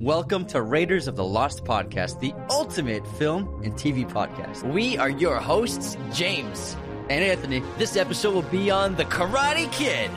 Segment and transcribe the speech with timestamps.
[0.00, 4.62] Welcome to Raiders of the Lost Podcast, the ultimate film and TV podcast.
[4.72, 6.76] We are your hosts, James.
[7.10, 7.64] And Anthony.
[7.78, 10.08] This episode will be on The Karate Kid.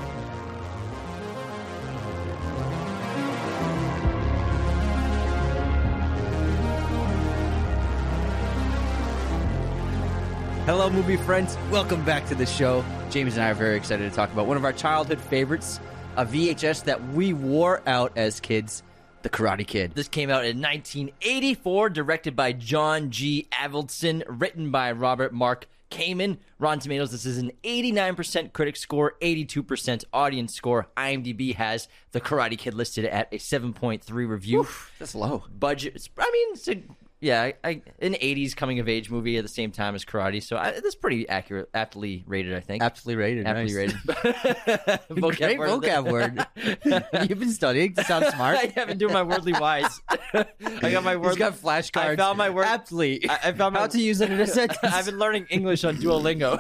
[10.68, 11.58] Hello, movie friends.
[11.72, 12.86] Welcome back to the show.
[13.10, 15.80] James and I are very excited to talk about one of our childhood favorites,
[16.18, 18.84] a VHS that we wore out as kids,
[19.24, 19.94] The Karate Kid.
[19.94, 23.48] This came out in 1984, directed by John G.
[23.52, 26.38] Avildsen, written by Robert Mark Kamen.
[26.58, 30.88] Rotten Tomatoes, this is an 89% critic score, 82% audience score.
[30.98, 34.68] IMDb has The Karate Kid listed at a 7.3 review.
[34.98, 35.44] That's low.
[35.60, 36.82] Budget, I mean, it's a
[37.22, 40.41] yeah, I, I, an '80s coming of age movie at the same time as Karate,
[40.41, 42.82] so I, that's pretty accurate, aptly rated, I think.
[42.82, 43.46] Aptly rated.
[43.46, 43.76] Aptly nice.
[43.76, 43.96] rated.
[45.12, 45.70] vocab Great word.
[45.70, 46.48] vocab word.
[47.30, 47.94] You've been studying.
[47.96, 48.58] You sound smart.
[48.62, 50.02] I have been doing my wordly wise.
[50.34, 51.30] I got my word.
[51.30, 52.13] He's got flashcards.
[52.13, 53.30] I found my word aptly.
[53.30, 54.80] I, I found my, how to use it in a sentence.
[54.84, 56.60] I've been learning English on Duolingo.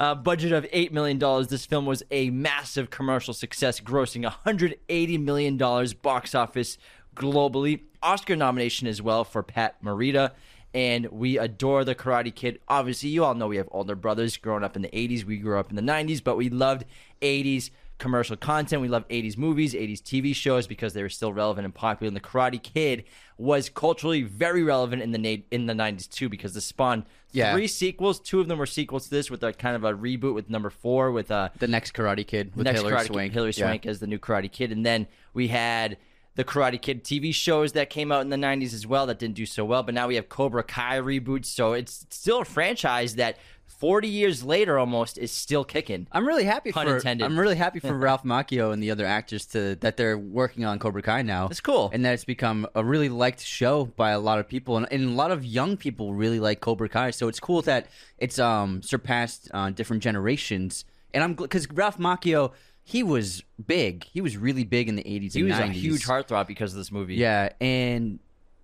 [0.00, 1.46] uh, budget of eight million dollars.
[1.48, 6.78] This film was a massive commercial success, grossing 180 million dollars box office
[7.14, 7.80] globally.
[8.02, 10.32] Oscar nomination as well for Pat Morita.
[10.72, 12.60] And we adore the Karate Kid.
[12.68, 15.24] Obviously, you all know we have older brothers growing up in the 80s.
[15.24, 16.84] We grew up in the 90s, but we loved
[17.20, 18.80] 80s commercial content.
[18.80, 22.06] We love 80s movies, 80s TV shows because they were still relevant and popular.
[22.08, 23.02] And the Karate Kid
[23.36, 27.52] was culturally very relevant in the na- in the 90s too because the spawned Yeah.
[27.52, 28.20] three sequels.
[28.20, 30.70] Two of them were sequels to this with a kind of a reboot with number
[30.70, 33.32] four with uh, the next Karate Kid with next Hilary Karate Swank.
[33.32, 33.64] Kid, Hilary Yeah.
[33.66, 35.96] Swank as the new Karate Kid, and then we had
[36.40, 39.34] the Karate Kid TV shows that came out in the '90s as well that didn't
[39.34, 39.82] do so well.
[39.82, 43.36] But now we have Cobra Kai reboots, so it's still a franchise that
[43.66, 46.06] 40 years later almost is still kicking.
[46.12, 47.26] I'm really happy Pun for intended.
[47.26, 50.78] I'm really happy for Ralph Macchio and the other actors to that they're working on
[50.78, 51.48] Cobra Kai now.
[51.48, 51.90] It's cool.
[51.92, 55.04] and that it's become a really liked show by a lot of people, and, and
[55.04, 57.10] a lot of young people really like Cobra Kai.
[57.10, 60.86] So it's cool that it's um surpassed uh, different generations.
[61.12, 62.52] And I'm because Ralph Macchio
[62.90, 64.04] he was big.
[64.04, 65.68] He was really big in the 80s He was 90s.
[65.70, 67.14] a huge heartthrob because of this movie.
[67.14, 68.18] Yeah, and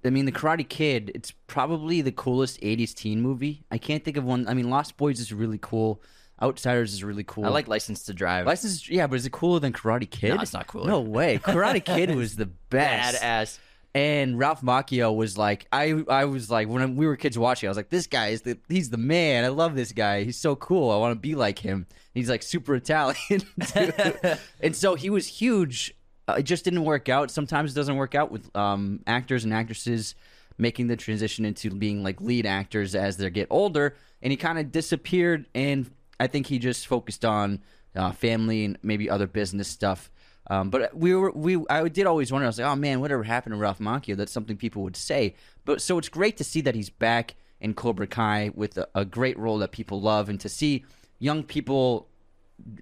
[0.05, 3.63] I mean, The Karate Kid, it's probably the coolest 80s teen movie.
[3.71, 4.49] I can't think of one.
[4.49, 6.03] I mean, Lost Boys is really cool.
[6.43, 7.45] Outsiders is really cool.
[7.47, 8.47] I like License to Drive.
[8.47, 10.35] License, yeah, but is it cooler than Karate Kid?
[10.35, 10.87] No, it's not cooler.
[10.89, 11.39] No way.
[11.39, 13.23] Karate Kid was the best.
[13.23, 13.59] Badass.
[13.95, 17.71] And Ralph Macchio was like, I, I was like, when we were kids watching, I
[17.71, 19.45] was like, this guy is the, he's the man.
[19.47, 20.25] I love this guy.
[20.25, 20.91] He's so cool.
[20.91, 21.87] I want to be like him.
[22.17, 23.43] He's like super Italian,
[24.61, 25.95] and so he was huge.
[26.27, 27.31] Uh, it just didn't work out.
[27.31, 30.15] Sometimes it doesn't work out with um, actors and actresses
[30.59, 33.95] making the transition into being like lead actors as they get older.
[34.23, 35.47] And he kind of disappeared.
[35.55, 37.61] And I think he just focused on
[37.95, 40.11] uh, family and maybe other business stuff.
[40.49, 42.47] Um, but we were we I did always wonder.
[42.47, 44.17] I was like, oh man, whatever happened to Ralph Macchio?
[44.17, 45.35] That's something people would say.
[45.65, 49.05] But so it's great to see that he's back in Cobra Kai with a, a
[49.05, 50.85] great role that people love, and to see
[51.19, 52.09] young people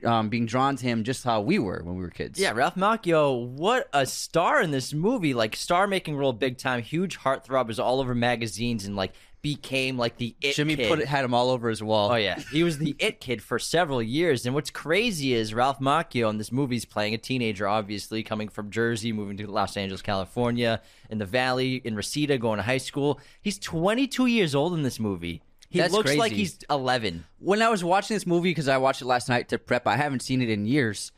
[0.05, 2.39] um, being drawn to him just how we were when we were kids.
[2.39, 5.35] Yeah, Ralph Macchio, what a star in this movie!
[5.35, 9.13] Like star making role, big time, huge heartthrob, was all over magazines and like
[9.45, 10.89] became like the it Jimmy kid.
[10.89, 12.13] put it, had him all over his wall.
[12.13, 14.47] Oh yeah, he was the it kid for several years.
[14.47, 18.49] And what's crazy is Ralph Macchio in this movie is playing a teenager, obviously coming
[18.49, 20.81] from Jersey, moving to Los Angeles, California,
[21.11, 23.21] in the Valley, in Reseda, going to high school.
[23.43, 25.43] He's 22 years old in this movie.
[25.75, 27.25] He That's looks like he's 11.
[27.41, 29.97] when I was watching this movie because I watched it last night to prep, I
[29.97, 31.11] haven't seen it in years.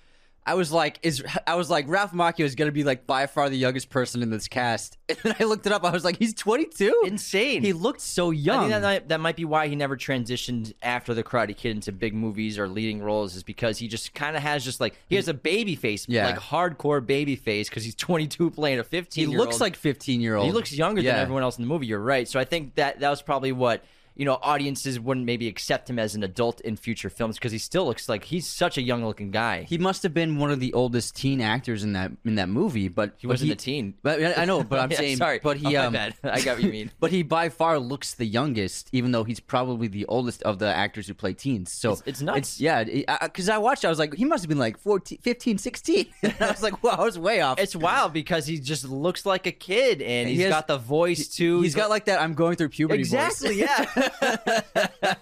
[0.49, 3.27] I was like, is I was like, Ralph Macchio is going to be like by
[3.27, 5.85] far the youngest person in this cast, and then I looked it up.
[5.85, 7.03] I was like, he's 22.
[7.05, 7.63] Insane.
[7.65, 8.61] He looked so I young.
[8.61, 11.91] think that might, that might be why he never transitioned after the Karate Kid into
[11.91, 15.17] big movies or leading roles, is because he just kind of has just like he
[15.17, 16.27] has a baby face, Yeah.
[16.29, 19.29] like hardcore baby face, because he's 22 playing a 15.
[19.29, 20.47] he looks like 15 year old.
[20.47, 21.15] He looks younger Yeah.
[21.15, 21.87] than everyone else in the movie.
[21.87, 22.29] You're right.
[22.29, 23.83] So I think that that was probably what
[24.17, 27.59] you know audiences wouldn't maybe accept him as an adult in future films because he
[27.59, 29.63] still looks like he's such a young looking guy.
[29.65, 32.89] He must have been one of the oldest teen actors in that in that movie,
[32.89, 33.95] but He wasn't a teen.
[34.03, 35.41] But I know, but I'm Yeah, saying, sorry.
[35.43, 35.97] but he, Oh, um.
[36.25, 36.91] I got what you mean.
[37.01, 40.67] But he by far looks the youngest, even though he's probably the oldest of the
[40.75, 41.73] actors who play teens.
[41.73, 42.61] So It's- it's nuts.
[42.61, 42.85] yeah,
[43.23, 46.07] because I watched, I was like, he must have been like 14, 15, 16.
[46.23, 47.59] and I was like, wow, I was way off.
[47.59, 50.79] It's wild because he just looks like a kid and He he's has- got the
[50.79, 51.61] voice too.
[51.63, 52.21] He's got like that.
[52.21, 53.03] I'm going through puberty.
[53.03, 53.13] voice.
[53.43, 54.06] Exactly, yeah.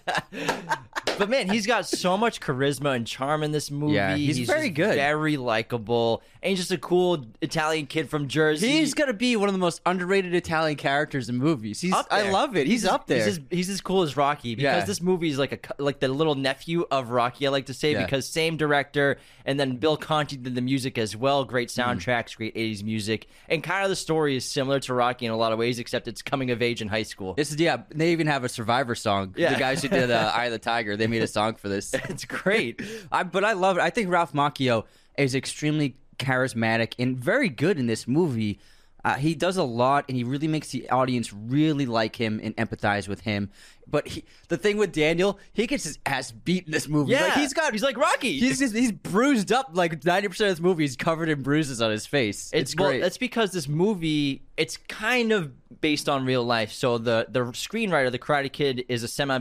[1.19, 3.95] but man, he's got so much charisma and charm in this movie.
[3.95, 4.95] Yeah, he's very good.
[4.97, 8.69] very likable, and he's just a cool Italian kid from Jersey.
[8.69, 11.81] He's gonna be one of the most underrated Italian characters in movies.
[11.81, 12.67] He's, I love it.
[12.67, 13.19] He's, up there.
[13.25, 14.85] He's as, he's as cool as Rocky because Yeah.
[14.85, 17.47] this movie is like a like the little nephew of Rocky.
[17.47, 18.05] I like to say Yeah.
[18.05, 21.45] because same director, and then Bill Conti did the music as well.
[21.45, 21.99] Great Mm-hmm.
[21.99, 25.37] soundtracks, great '80s music, and kind of the story is similar to Rocky in a
[25.37, 27.35] lot of ways, except it's coming of age in high school.
[27.35, 27.83] This is yeah.
[27.91, 29.35] They even have a Survivor song.
[29.37, 29.53] Yeah.
[29.53, 31.95] The guys who did uh, Eye of the Tiger, they made a song for this.
[31.95, 32.83] it's great.
[33.13, 33.83] I, but I love it.
[33.83, 34.85] I think Ralph Macchio
[35.17, 38.59] is extremely charismatic and very good in this movie.
[39.05, 42.57] Uh, he does a lot, and he really makes the audience really like him and
[42.57, 43.51] empathize with him.
[43.87, 47.13] But he, the thing with Daniel, he gets his ass beat in this movie.
[47.13, 48.39] Yeah, like, he's got he's like Rocky.
[48.39, 49.71] He's just, he's bruised up.
[49.73, 52.51] Like ninety percent of this movie, he's covered in bruises on his face.
[52.53, 53.01] It's, well, great.
[53.01, 56.73] that's because this movie it's kind of based on real life.
[56.73, 59.39] So the the screenwriter, the Karate Kid, is a semi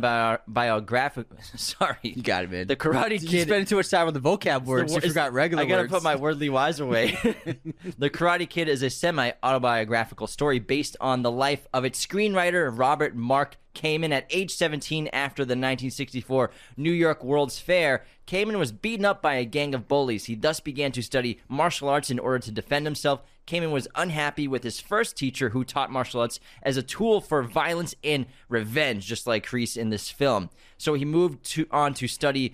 [0.48, 1.28] biographic.
[1.56, 2.68] Sorry, you got it, man.
[2.68, 3.32] The Karate Kid.
[3.32, 4.94] You spending too much time on the vocab words.
[4.94, 5.94] The you forgot regular I gotta words.
[5.94, 7.12] put my worldly wise away.
[7.98, 12.72] the Karate Kid is a semi autobiographical story based on the life of its screenwriter
[12.78, 14.12] Robert Mark Kamen.
[14.12, 19.36] At age 17, after the 1964 New York World's Fair, Kamen was beaten up by
[19.36, 20.26] a gang of bullies.
[20.26, 23.22] He thus began to study martial arts in order to defend himself.
[23.46, 27.44] Kamen was unhappy with his first teacher who taught martial arts as a tool for
[27.44, 30.50] violence and revenge, just like Kreese in this film.
[30.78, 32.54] So he moved to, on to study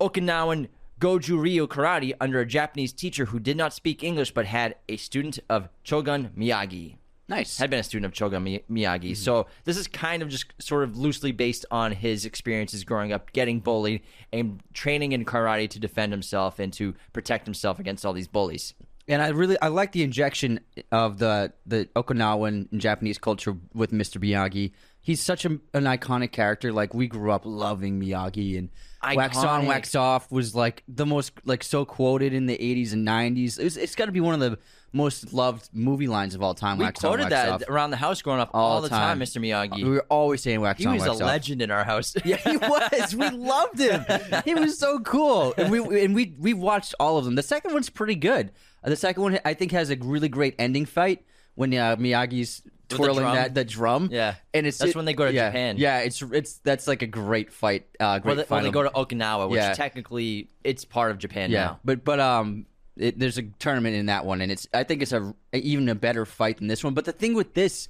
[0.00, 0.68] Okinawan
[1.00, 4.96] Goju Ryu karate under a Japanese teacher who did not speak English but had a
[4.96, 6.96] student of Chojun Miyagi.
[7.28, 7.58] Nice.
[7.58, 9.12] Had been a student of Chogun Mi- Miyagi.
[9.12, 9.14] Mm-hmm.
[9.14, 13.32] So this is kind of just sort of loosely based on his experiences growing up,
[13.32, 14.02] getting bullied,
[14.32, 18.74] and training in karate to defend himself and to protect himself against all these bullies.
[19.08, 20.60] and I really I like the injection
[20.92, 24.20] of the the Okinawan and Japanese culture with Mr.
[24.22, 24.72] Miyagi.
[25.00, 26.70] He's such a, an iconic character.
[26.72, 28.68] Like we grew up loving Miyagi and
[29.16, 33.06] Wax On, Wax Off was like the most like so quoted in the 80s and
[33.06, 33.58] 90s.
[33.58, 34.58] It's, it's got to be one of the
[34.92, 36.78] most loved movie lines of all time.
[36.78, 37.62] We wax on, quoted wax that off.
[37.68, 39.40] around the house growing up all all, the time, Mr.
[39.40, 39.84] Miyagi.
[39.84, 41.20] We were always saying Wax he On, was a Off.
[41.20, 42.14] legend in our house.
[42.24, 43.14] Yeah, he was.
[43.14, 44.04] We loved him.
[44.44, 47.34] He was so cool, and we and we we watched all of them.
[47.34, 48.52] The second one's pretty good.
[48.82, 51.24] The second one, I think, has a really great ending fight
[51.54, 53.34] when uh, Miyagi's twirling drum?
[53.34, 54.08] that the drum.
[54.10, 54.36] Yeah.
[54.54, 55.76] and it's That's it- when they go to yeah, Japan.
[55.76, 57.86] Yeah, it's it's that's like a great fight.
[58.00, 59.74] Uh, great Well, they, well, they go to Okinawa, which Yeah.
[59.74, 61.80] technically it's part of Japan yeah, now.
[61.84, 62.66] but but um,
[62.98, 65.94] it, there's a tournament in that one, and it's I think it's a even a
[65.94, 66.94] better fight than this one.
[66.94, 67.88] But the thing with this,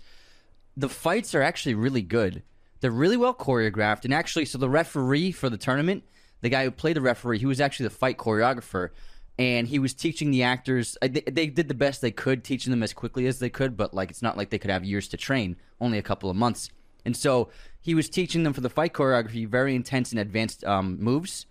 [0.77, 2.43] the fights are actually really good.
[2.81, 6.05] They're really well choreographed, and actually, so the referee for the tournament,
[6.41, 8.91] the guy who played the referee, he was actually the fight choreographer,
[9.39, 10.97] and he was teaching the actors.
[11.03, 13.95] They, they did the best they could, teaching them as quickly as they could, but
[13.95, 16.71] like it's not like they could have years to train, only a couple of months.
[17.05, 17.49] And so
[17.81, 21.47] he was teaching them for the fight choreography, very intense and advanced um, moves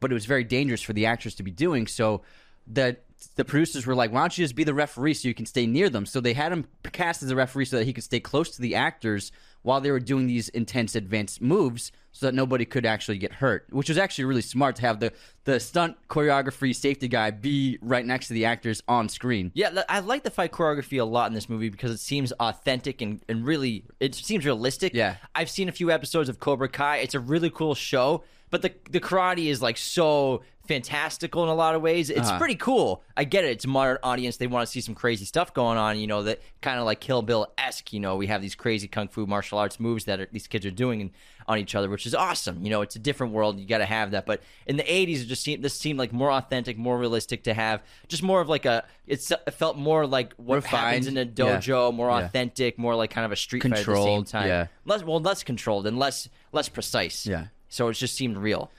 [0.00, 1.86] but it was very dangerous for the actors to be doing.
[1.86, 2.22] So
[2.68, 3.04] that
[3.34, 5.66] the producers were like, "Why don't you just be the referee so you can stay
[5.66, 8.20] near them?" So they had him cast as a referee so that he could stay
[8.20, 9.32] close to the actors
[9.62, 13.66] while they were doing these intense advanced moves, so that nobody could actually get hurt.
[13.70, 15.12] Which was actually really smart to have the
[15.44, 19.50] the stunt choreography safety guy be right next to the actors on screen.
[19.54, 23.00] Yeah, I like the fight choreography a lot in this movie because it seems authentic
[23.02, 24.94] and, and really it seems realistic.
[24.94, 25.16] Yeah.
[25.34, 26.98] I've seen a few episodes of Cobra Kai.
[26.98, 31.54] It's a really cool show, but the the karate is like so fantastical in a
[31.54, 32.10] lot of ways.
[32.10, 32.38] It's Uh-huh.
[32.38, 33.02] pretty cool.
[33.16, 33.52] I get it.
[33.52, 34.36] It's a modern audience.
[34.36, 35.98] They want to see some crazy stuff going on.
[35.98, 37.92] You know that kind of like Kill Bill esque.
[37.94, 40.66] You know, we have these crazy kung fu martial arts moves that are, these kids
[40.66, 41.10] are doing
[41.46, 42.62] on each other, which is awesome.
[42.62, 43.58] You know, it's a different world.
[43.58, 44.26] You got to have that.
[44.26, 47.54] But in the '80s, it just seemed this seemed like more authentic, more realistic to
[47.54, 47.82] have.
[48.08, 48.84] Just more of like a.
[49.06, 50.84] It's, it felt more like what Refined.
[50.84, 51.56] happens in a Yeah.
[51.56, 52.26] dojo, more Yeah.
[52.26, 54.48] authentic, more like kind of a street fight at the same time.
[54.48, 54.66] yeah.
[54.84, 57.24] Less well, less controlled and less less precise.
[57.24, 57.46] Yeah.
[57.68, 58.70] So it just seemed real.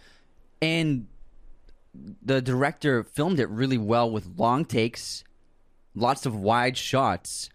[0.62, 1.08] and
[2.22, 5.24] the director filmed it really well with long takes,
[5.96, 7.50] lots of wide shots,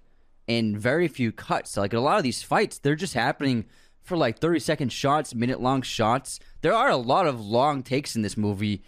[0.49, 1.77] and very few cuts.
[1.77, 3.65] Like a lot of these fights, they're just happening
[4.03, 6.41] for like 30 second shots, minute long shots.
[6.61, 8.83] There are a lot of long takes in this movie,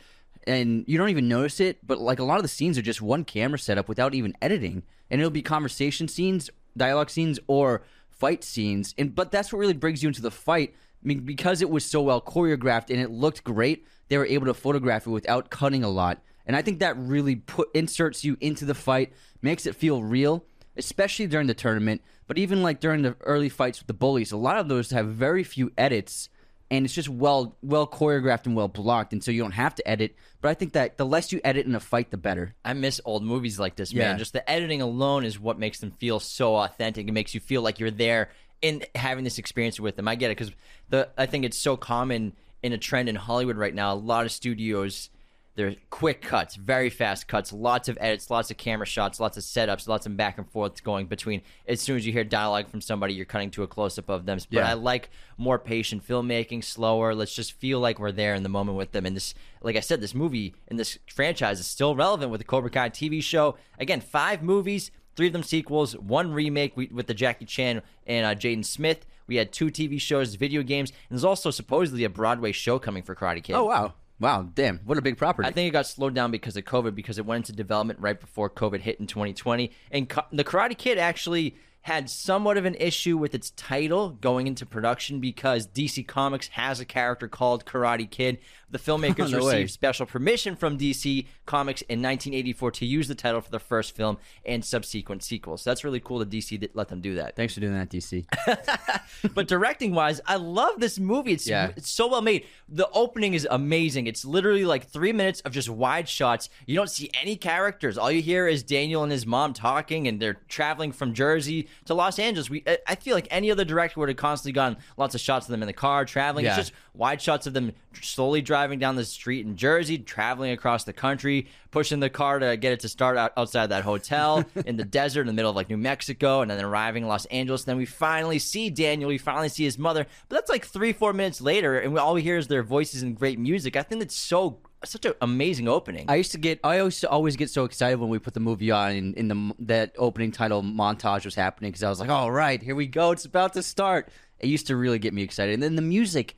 [0.47, 3.01] and you don't even notice it, but like a lot of the scenes are just
[3.01, 4.83] one camera setup without even editing.
[5.11, 8.95] And it'll be conversation scenes, dialogue scenes, or fight scenes.
[8.99, 11.85] And but that's what really brings you into the fight I mean, because it was
[11.85, 15.85] so well choreographed and it looked great, they were able to photograph it without cutting
[15.85, 16.21] a lot.
[16.47, 19.13] And I think that really put inserts you into the fight,
[19.43, 20.45] makes it feel real,
[20.77, 22.03] especially during the tournament.
[22.29, 25.07] But even like during the early fights with the bullies, a lot of those have
[25.09, 26.29] very few edits,
[26.71, 29.89] and it's just well well choreographed and well blocked, and so you don't have to
[29.89, 30.17] edit.
[30.41, 32.55] But I think that the less you edit in a fight, the better.
[32.65, 34.09] I miss old movies like this, Yeah.
[34.11, 34.19] man.
[34.19, 37.07] Just the editing alone is what makes them feel so authentic.
[37.07, 38.31] It makes you feel like you're there
[38.63, 40.09] in having this experience with them.
[40.09, 40.53] I get it because
[40.89, 43.93] the I think it's so common in a trend in Hollywood right now.
[43.93, 45.11] A lot of studios,
[45.55, 49.43] they're quick cuts, very fast cuts, lots of edits, lots of camera shots, lots of
[49.43, 51.43] setups, lots of back and forth going between.
[51.67, 54.27] As soon as you hear dialogue from somebody, you're cutting to a close up of
[54.27, 54.39] them.
[54.51, 54.71] But Yeah.
[54.71, 57.15] I like more patient filmmaking, slower.
[57.15, 59.07] Let's just feel like we're there in the moment with them.
[59.07, 62.47] And this, like I said, this movie and this franchise is still relevant with the
[62.47, 63.57] Cobra Kai TV show.
[63.79, 68.35] Again, five movies, three of them sequels, one remake with the Jackie Chan and uh,
[68.35, 69.07] Jaden Smith.
[69.27, 73.03] We had two TV shows, video games, and there's also supposedly a Broadway show coming
[73.03, 73.55] for Karate Kid.
[73.55, 75.49] Oh wow, wow, damn, what a big property!
[75.49, 78.21] I think it got slowed down because of COVID because it went into development right
[78.21, 79.73] before COVID hit in 2020.
[79.91, 81.57] And the Karate Kid actually
[81.87, 86.81] had somewhat of an issue with its title going into production because DC Comics has
[86.81, 88.39] a character called Karate Kid.
[88.69, 89.55] The filmmakers No way.
[89.63, 93.95] received special permission from DC Comics in 1984 to use the title for the first
[93.95, 95.63] film and subsequent sequels.
[95.63, 97.37] So that's really cool that DC did let them do that.
[97.37, 98.25] Thanks for doing that, DC.
[99.35, 101.33] But directing wise, I love this movie.
[101.33, 101.71] It's Yeah.
[101.77, 102.45] it's so well made.
[102.69, 104.07] The opening is amazing.
[104.09, 106.49] It's literally like three minutes of just wide shots.
[106.67, 107.97] You don't see any characters.
[107.97, 111.95] All you hear is Daniel and his mom talking, and they're traveling from Jersey to
[111.95, 112.51] Los Angeles.
[112.51, 115.51] We I- feel like any other director would have constantly gotten lots of shots of
[115.53, 116.45] them in the car traveling.
[116.45, 116.53] Yeah.
[116.59, 120.85] It's just wide shots of them slowly driving down the street in Jersey, traveling across
[120.85, 124.77] the country, pushing the car to get it to start out outside that hotel in
[124.77, 127.65] the desert in the middle of like New Mexico, and then arriving in Los Angeles.
[127.65, 129.09] then we finally see Daniel.
[129.09, 132.15] We finally see his mother, but that's like three, four minutes later, and we, all
[132.15, 133.77] we hear is their voices and great music.
[133.77, 134.59] I think that's so
[134.91, 136.07] such an amazing opening.
[136.09, 138.71] I used to get, I always always get so excited when we put the movie
[138.71, 142.31] on and in the that opening title montage was happening because I was like, all
[142.31, 144.09] right, here we go, it's about to start.
[144.39, 146.37] It used to really get me excited, and then the music.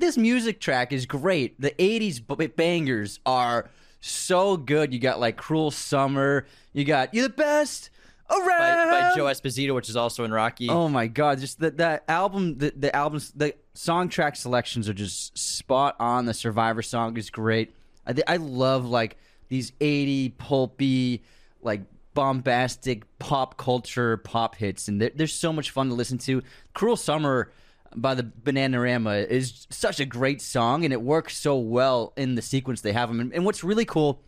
[0.00, 1.60] This music track is great.
[1.60, 3.68] The '80s b- bangers are
[4.00, 4.92] so good.
[4.92, 7.90] You got like "Cruel Summer." You got "You're the Best."
[8.28, 8.90] by, Around.
[8.90, 10.68] by Joe Esposito, which is also in Rocky.
[10.68, 11.40] Oh my god!
[11.40, 16.26] Just that that album, the the albums, the song track selections are just spot on.
[16.26, 17.74] The Survivor song is great.
[18.08, 19.16] I thi- I love like
[19.48, 21.22] these eighty pulpy,
[21.62, 21.82] like
[22.14, 26.42] bombastic pop culture pop hits, and they're, they're so much fun to listen to.
[26.74, 27.52] "Cruel Summer"
[27.94, 32.42] by the Bananarama is such a great song, and it works so well in the
[32.42, 33.20] sequence they have them.
[33.20, 34.20] And, and what's really cool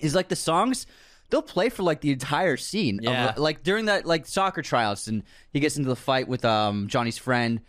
[0.00, 0.86] is like the songs
[1.30, 2.98] they'll play for like the entire scene.
[2.98, 3.34] of, Yeah.
[3.36, 7.18] like during that like soccer tryouts, and he gets into the fight with um Johnny's
[7.18, 7.60] friend,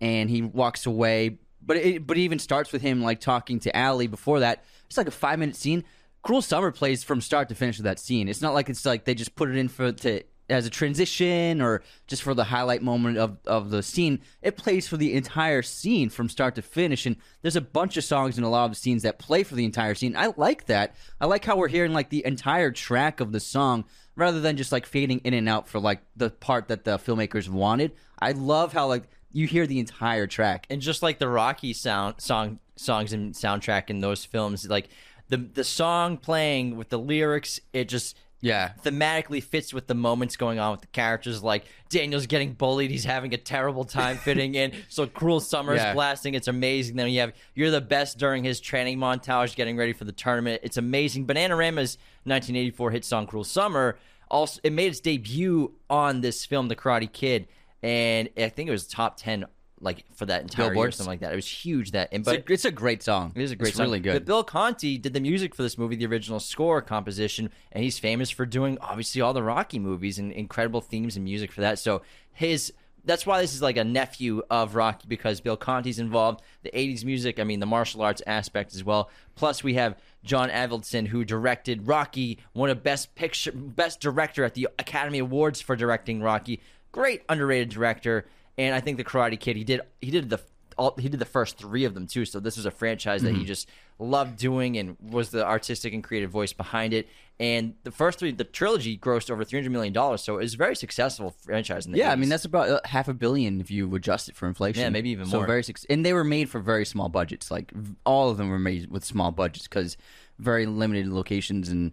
[0.00, 1.38] and he walks away.
[1.64, 4.64] But it, but it even starts with him like talking to Allie before that.
[4.92, 5.84] It's like a five minute scene.
[6.22, 8.28] Cruel Summer plays from start to finish of that scene.
[8.28, 11.62] It's not like it's like they just put it in for to as a transition
[11.62, 14.20] or just for the highlight moment of, of the scene.
[14.42, 17.06] It plays for the entire scene from start to finish.
[17.06, 19.54] And there's a bunch of songs in a lot of the scenes that play for
[19.54, 20.14] the entire scene.
[20.14, 20.94] I like that.
[21.18, 24.72] I like how we're hearing like the entire track of the song rather than just
[24.72, 27.92] like fading in and out for like the part that the filmmakers wanted.
[28.18, 30.66] I love how like you hear the entire track.
[30.68, 34.88] and just like the Rocky sound song songs and soundtrack in those films, like
[35.28, 38.72] the the song playing with the lyrics, it just Yeah.
[38.84, 41.42] thematically fits with the moments going on with the characters.
[41.44, 44.72] Like Daniel's getting bullied, he's having a terrible time fitting in.
[44.88, 45.94] So cruel summer is Yeah.
[45.94, 46.96] blasting, it's amazing.
[46.96, 50.60] Then you have you're the best during his training montage, getting ready for the tournament.
[50.64, 51.26] It's amazing.
[51.26, 53.96] Bananarama's 1984 hit song "Cruel Summer"
[54.28, 57.46] also it made its debut on this film, The Karate Kid,
[57.82, 59.44] and I think it was top ten
[59.82, 61.32] like for that entire year, or something like that.
[61.32, 61.90] It was huge.
[61.90, 63.32] That and It's, but a, it's a great song.
[63.34, 63.86] it is a great it's song.
[63.86, 64.14] really good.
[64.14, 67.98] But Bill Conti did the music for this movie, the original score composition, and he's
[67.98, 71.78] famous for doing obviously all the Rocky movies and incredible themes and music for that.
[71.78, 72.72] So his
[73.04, 76.42] that's why this is like a nephew of Rocky because Bill Conti's involved.
[76.62, 79.10] The '80s music, I mean, the martial arts aspect as well.
[79.34, 84.54] Plus, we have John Avildsen who directed Rocky, won a best picture, best director at
[84.54, 86.60] the Academy Awards for directing Rocky.
[86.92, 88.26] Great underrated director,
[88.58, 90.40] and I think the Karate Kid he did he did the
[90.78, 92.24] all, he did the first three of them too.
[92.24, 93.40] So this was a franchise that Mm-hmm.
[93.40, 93.68] he just
[93.98, 97.08] loved doing and was the artistic and creative voice behind it.
[97.38, 100.22] And the first three, the trilogy, grossed over three hundred million dollars.
[100.22, 101.84] So it was a very successful franchise.
[101.86, 104.34] In the Yeah, I mean that's about uh, half a billion if you adjust it
[104.36, 104.80] for inflation.
[104.82, 105.46] Yeah, maybe even so more.
[105.46, 107.50] Very and they were made for very small budgets.
[107.50, 107.72] Like
[108.06, 109.96] all of them were made with small budgets because
[110.38, 111.92] very limited locations and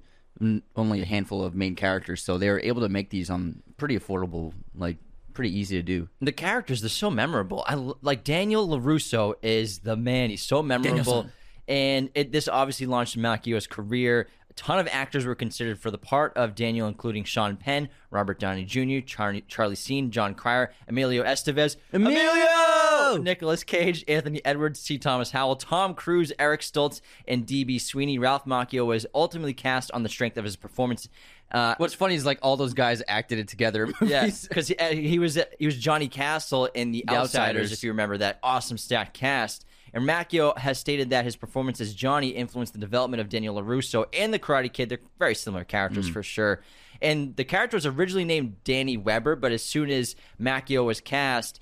[0.75, 2.21] only a handful of main characters.
[2.23, 4.97] So they were able to make these on pretty affordable like
[5.39, 6.09] pretty easy to do.
[6.19, 7.63] The characters, they're so memorable.
[7.65, 10.31] I like Daniel LaRusso is the man.
[10.31, 10.89] He's so memorable.
[10.89, 11.31] Danielson.
[11.65, 14.27] And it, this obviously launched Macchio's career.
[14.49, 18.37] A ton of actors were considered for the part of Daniel, including Sean Penn, Robert
[18.37, 23.21] Downey Jr., Charlie, Charlie Sheen, Jon Cryer, Emilio Estevez, Emilio!
[23.21, 24.97] Nicolas Cage, Anthony Edwards, C.
[24.97, 27.79] Thomas Howell, Tom Cruise, Eric Stoltz, and D.B.
[27.79, 28.19] Sweeney.
[28.19, 31.07] Ralph Macchio was ultimately cast on the strength of his performance.
[31.51, 33.85] Uh, What's funny is like all those guys acted it together.
[33.85, 34.47] in movies.
[34.49, 37.71] because he, uh, he was he was Johnny Castle in the, Outsiders, Outsiders.
[37.73, 39.65] if you remember that awesome stacked cast.
[39.91, 44.05] And Macchio has stated that his performance as Johnny influenced the development of Daniel LaRusso
[44.13, 44.89] and the Karate Kid.
[44.89, 46.13] They're very similar characters Mm.
[46.13, 46.61] for sure.
[47.01, 51.59] And the character was originally named Danny Weber, but as soon as Macchio was cast,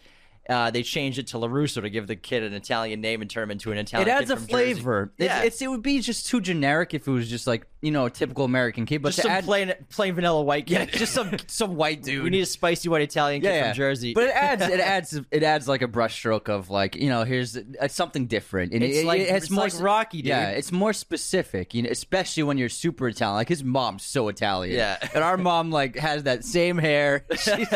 [0.50, 3.44] uh, they changed it to LaRusso to give the kid an Italian name and turn
[3.44, 4.10] him into an Italian.
[4.10, 5.12] it adds a flavor.
[5.18, 5.44] Yeah.
[5.44, 8.44] it would be just too generic if it was just like you know a typical
[8.46, 10.74] American kid, but just to some add plain, plain vanilla white kid.
[10.74, 12.24] yeah, just some some white dude.
[12.24, 13.68] we need a spicy white Italian kid yeah, yeah.
[13.70, 14.14] from Jersey.
[14.14, 17.56] But it adds it adds it adds like a brushstroke of like you know here's
[17.56, 18.74] uh, something different.
[18.74, 20.30] And It's it, like- it has it's more like Rocky, dude.
[20.30, 21.74] Yeah, it's more specific.
[21.74, 23.36] You know, especially when you're super Italian.
[23.36, 24.76] Like his mom's so Italian.
[24.76, 24.98] Yeah.
[25.14, 27.26] and our mom like has that same hair.
[27.40, 27.68] She's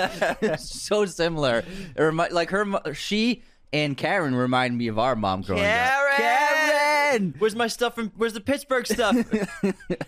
[0.70, 1.60] so similar.
[1.96, 3.44] It remi- like her she
[3.74, 6.12] and Karen remind me of our mom growing Karen!
[6.12, 6.18] up.
[6.18, 6.51] Karen.
[7.40, 8.12] Where's my stuff from?
[8.18, 9.16] Where's the Pittsburgh stuff?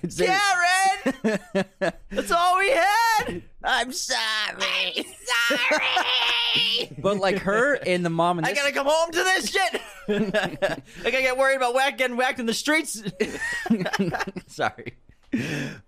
[0.03, 1.39] It's- Karen!
[2.09, 3.41] That's all we had.
[3.63, 5.05] I'm sorry.
[5.25, 6.91] sorry.
[6.97, 9.81] but like her and the mom and I this- gotta come home to this shit.
[10.09, 13.01] I gotta get worried about whack getting whacked in the streets.
[14.47, 14.93] Sorry.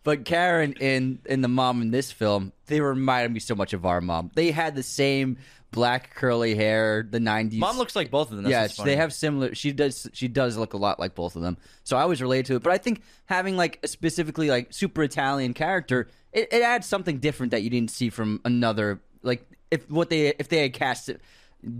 [0.03, 3.85] But Karen and and the mom in this film, they reminded me so much of
[3.85, 4.31] our mom.
[4.33, 5.37] They had the same
[5.75, 7.57] black curly hair, the '90s.
[7.57, 8.49] Mom looks like both of them.
[8.49, 9.53] That's yeah, they have similar.
[9.53, 10.09] She does.
[10.13, 11.57] She does look a lot like both of them.
[11.83, 12.63] So I always relate to it.
[12.63, 17.19] But I think having like a specifically like super Italian character, it, it adds something
[17.19, 19.01] different that you didn't see from another.
[19.21, 21.11] Like if what they if they had cast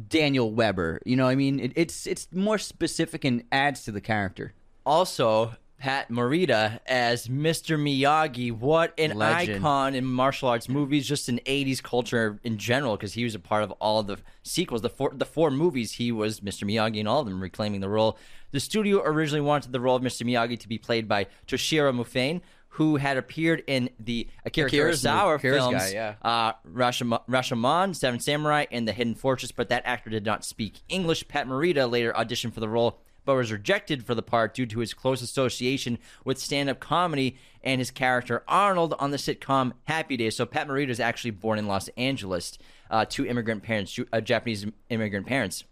[0.10, 3.92] Daniel Weber, you know, what I mean, it, it's it's more specific and adds to
[3.92, 4.54] the character.
[4.86, 7.78] Also, Pat Morita as Mr.
[7.78, 8.52] Miyagi.
[8.52, 9.58] What an Legend.
[9.58, 13.40] icon in martial arts movies, just in 80s culture in general, because he was a
[13.40, 14.82] part of all the sequels.
[14.82, 16.64] The four, the four movies, he was Mr.
[16.64, 18.18] Miyagi in all of them, reclaiming the role.
[18.52, 20.26] The studio originally wanted the role of Mr.
[20.26, 25.36] Miyagi to be played by Toshiro Mifune, who had appeared in the Akira Akira's Kurosawa
[25.36, 26.16] Akira's films, guy, yeah.
[26.22, 30.82] uh, Rashomon, Rashomon, Seven Samurai, and The Hidden Fortress, but that actor did not speak
[30.90, 31.26] English.
[31.30, 34.80] Pat Morita later auditioned for the role, but was rejected for the part due to
[34.80, 40.36] his close association with stand-up comedy and his character Arnold on the sitcom Happy Days.
[40.36, 42.58] So Pat Morita is actually born in Los Angeles
[42.90, 45.64] uh, to immigrant parents, uh, Japanese immigrant parents.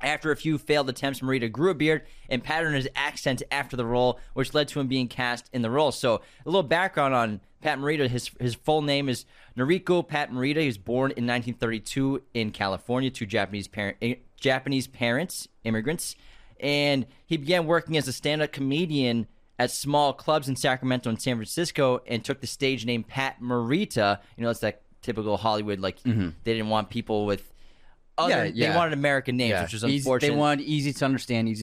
[0.00, 3.84] After a few failed attempts, Morita grew a beard and patterned his accent after the
[3.84, 5.90] role, which led to him being cast in the role.
[5.90, 8.08] So, a little background on Pat Morita.
[8.08, 9.24] His his full name is
[9.56, 10.60] Noriko Pat Morita.
[10.60, 16.14] He was born in 1932 in California to Japanese parent eh, Japanese parents, immigrants,
[16.60, 19.26] and he began working as a stand-up comedian
[19.58, 24.18] at small clubs in Sacramento and San Francisco, and took the stage name Pat Morita.
[24.36, 27.52] You know, it's that typical Hollywood like they didn't want people with.
[28.16, 28.56] Other, Mm-hmm.
[28.56, 30.30] Yeah, They wanted American names, which is Easy- unfortunate.
[30.32, 31.62] They wanted easy to understand, easy.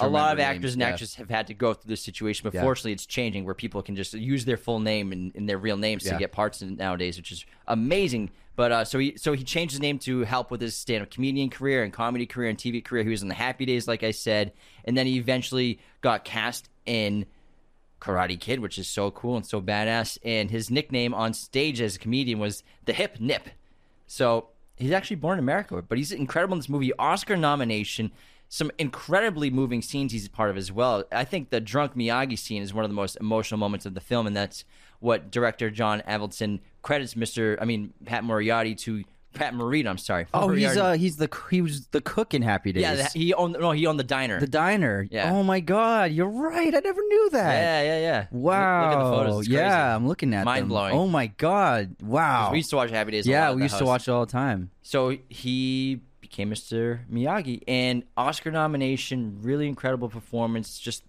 [0.00, 0.88] A lot of actors and yeah.
[0.88, 2.62] actresses have had to go through this situation, but Yeah.
[2.62, 5.76] fortunately, it's changing where people can just use their full name and, and their real
[5.76, 8.30] names to get parts nowadays, which is amazing.
[8.56, 11.48] But uh, so he so he changed his name to help with his stand-up comedian
[11.48, 13.04] career and comedy career and TV career.
[13.04, 14.52] He was in the Happy Days, like I said,
[14.84, 17.24] and then he eventually got cast in
[18.00, 20.18] Karate Kid, which is so cool and so badass.
[20.24, 23.48] And his nickname on stage as a comedian was the Hip Nip.
[24.06, 26.92] So he's actually born in America, but he's incredible in this movie.
[26.98, 28.10] Oscar nomination,
[28.52, 31.04] some incredibly moving scenes he's a part of as well.
[31.12, 34.00] I think the drunk Miyagi scene is one of the most emotional moments of the
[34.00, 34.64] film, and that's
[34.98, 37.56] what director John Avildsen credits Mr.
[37.60, 39.86] I mean Pat Moriarty to Pat Morita.
[39.88, 40.26] I'm sorry.
[40.34, 42.82] Oh, he's uh he's the he was the cook in Happy Days.
[42.82, 42.94] yeah.
[42.96, 43.70] the- He owned no.
[43.70, 44.40] He owned the diner.
[44.40, 45.06] the diner.
[45.08, 45.32] Yeah.
[45.32, 46.74] Oh my God, you're right.
[46.74, 47.52] I never knew that.
[47.54, 48.26] yeah, yeah, yeah.
[48.32, 48.82] Wow.
[48.90, 49.48] Look, at the photos.
[49.48, 50.44] Yeah, I'm looking at them.
[50.46, 50.94] Mind-blowing.
[50.96, 51.94] Oh my God.
[52.02, 52.50] Wow.
[52.50, 53.24] We used to watch Happy Days.
[53.28, 54.72] yeah, we used to watch it all the time.
[54.82, 57.00] So he became Mr.
[57.12, 60.78] Miyagi, and Oscar nomination, really incredible performance.
[60.78, 61.02] Just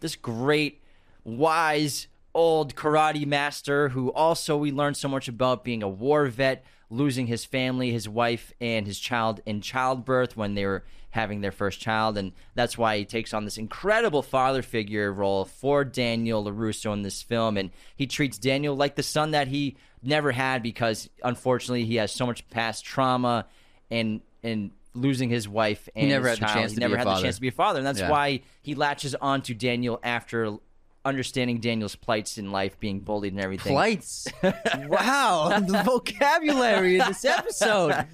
[0.00, 0.80] this great,
[1.24, 6.64] wise old karate master who also we learned so much about being a war vet,
[6.90, 11.50] losing his family, his wife, and his child in childbirth when they were having their
[11.50, 16.44] first child, and that's why he takes on this incredible father figure role for Daniel
[16.44, 20.62] LaRusso in this film, and he treats Daniel like the son that he never had
[20.62, 23.46] because unfortunately he has so much past trauma
[23.90, 26.94] and and losing his wife and never his had the chance he to be never
[26.94, 27.20] a had father.
[27.20, 28.10] the chance to be a father, and that's Yeah.
[28.10, 30.56] why he latches on to Daniel after
[31.04, 33.72] understanding Daniel's plights in life, being bullied and everything.
[33.72, 34.26] Plights.
[34.42, 38.04] wow, the vocabulary in this episode.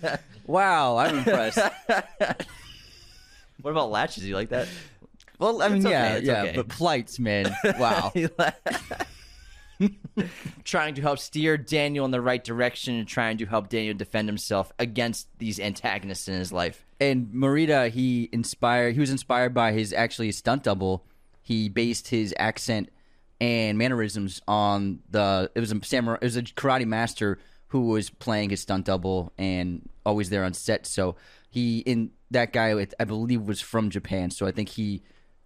[0.46, 1.58] Wow, I'm impressed.
[3.62, 4.24] What about latches?
[4.26, 4.68] You like that?
[5.38, 6.52] Well, I mean, It's yeah, it's yeah, okay.
[6.56, 7.54] but plights, man.
[7.78, 8.12] Wow.
[10.64, 14.28] trying to help steer Daniel in the right direction and trying to help Daniel defend
[14.28, 16.84] himself against these antagonists in his life.
[17.00, 18.94] and Morita, he inspired.
[18.94, 21.04] He was inspired by his actually his stunt double.
[21.42, 22.90] He based his accent
[23.40, 25.50] and mannerisms on the.
[25.54, 26.18] It was a samurai.
[26.20, 30.54] It was a karate master who was playing his stunt double and always there on
[30.54, 30.86] set.
[30.86, 31.16] So
[31.50, 34.30] he in that guy, I believe, was from Japan.
[34.30, 35.02] So I think he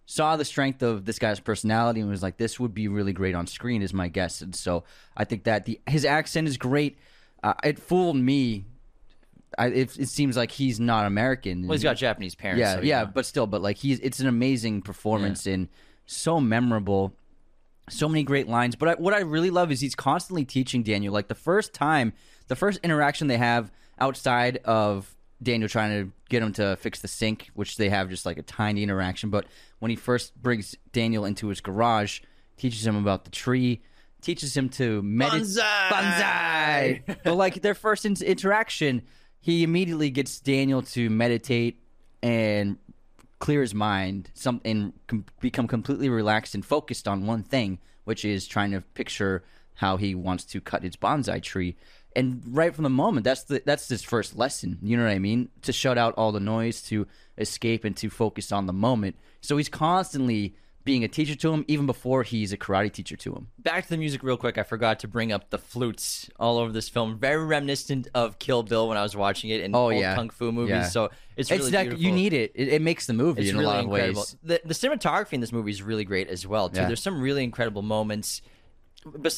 [0.09, 3.35] saw the strength of this guy's personality and was like, "This would be really great
[3.35, 4.41] on screen," is my guess.
[4.41, 4.83] And so
[5.15, 6.97] I think that the his accent is great.
[7.43, 8.65] Uh, it fooled me.
[9.55, 11.67] I, it, it seems like he's not American.
[11.67, 12.59] Well, he's got Japanese parents.
[12.59, 15.69] yeah, so, yeah, but still, but like he's it's an amazing performance and
[16.07, 17.13] so memorable.
[17.91, 21.13] So many great lines, but I, what I really love is he's constantly teaching Daniel.
[21.13, 22.13] Like the first time,
[22.47, 27.07] the first interaction they have outside of Daniel trying to get him to fix the
[27.07, 29.29] sink, which they have just like a tiny interaction.
[29.29, 29.45] But
[29.79, 32.21] when he first brings Daniel into his garage,
[32.57, 33.81] teaches him about the tree,
[34.21, 35.57] teaches him to meditate.
[35.57, 35.89] Bonsai!
[35.89, 37.17] Bonsai!
[37.23, 39.03] but like their first in- interaction,
[39.39, 41.81] he immediately gets Daniel to meditate
[42.21, 42.77] and
[43.39, 48.25] clear his mind, some and com- become completely relaxed and focused on one thing, which
[48.25, 49.43] is trying to picture
[49.75, 51.77] how he wants to cut his bonsai tree.
[52.15, 54.79] And right from the moment, that's the that's his first lesson.
[54.81, 55.49] You know what I mean?
[55.63, 59.15] To shut out all the noise, to escape, and to focus on the moment.
[59.41, 63.33] So he's constantly being a teacher to him, even before he's a karate teacher to
[63.33, 63.47] him.
[63.59, 64.57] Back to the music real quick.
[64.57, 67.19] I forgot to bring up the flutes all over this film.
[67.19, 70.31] Very reminiscent of Kill Bill when I was watching it in Oh old yeah, kung
[70.31, 70.71] fu movies.
[70.71, 70.87] Yeah.
[70.87, 72.53] So it's really like you need it.
[72.55, 72.69] it.
[72.69, 74.35] It makes the movie It's in really a lot of ways.
[74.41, 76.81] The, the cinematography in this movie is really great as well too.
[76.81, 76.87] Yeah.
[76.87, 78.41] There's some really incredible moments.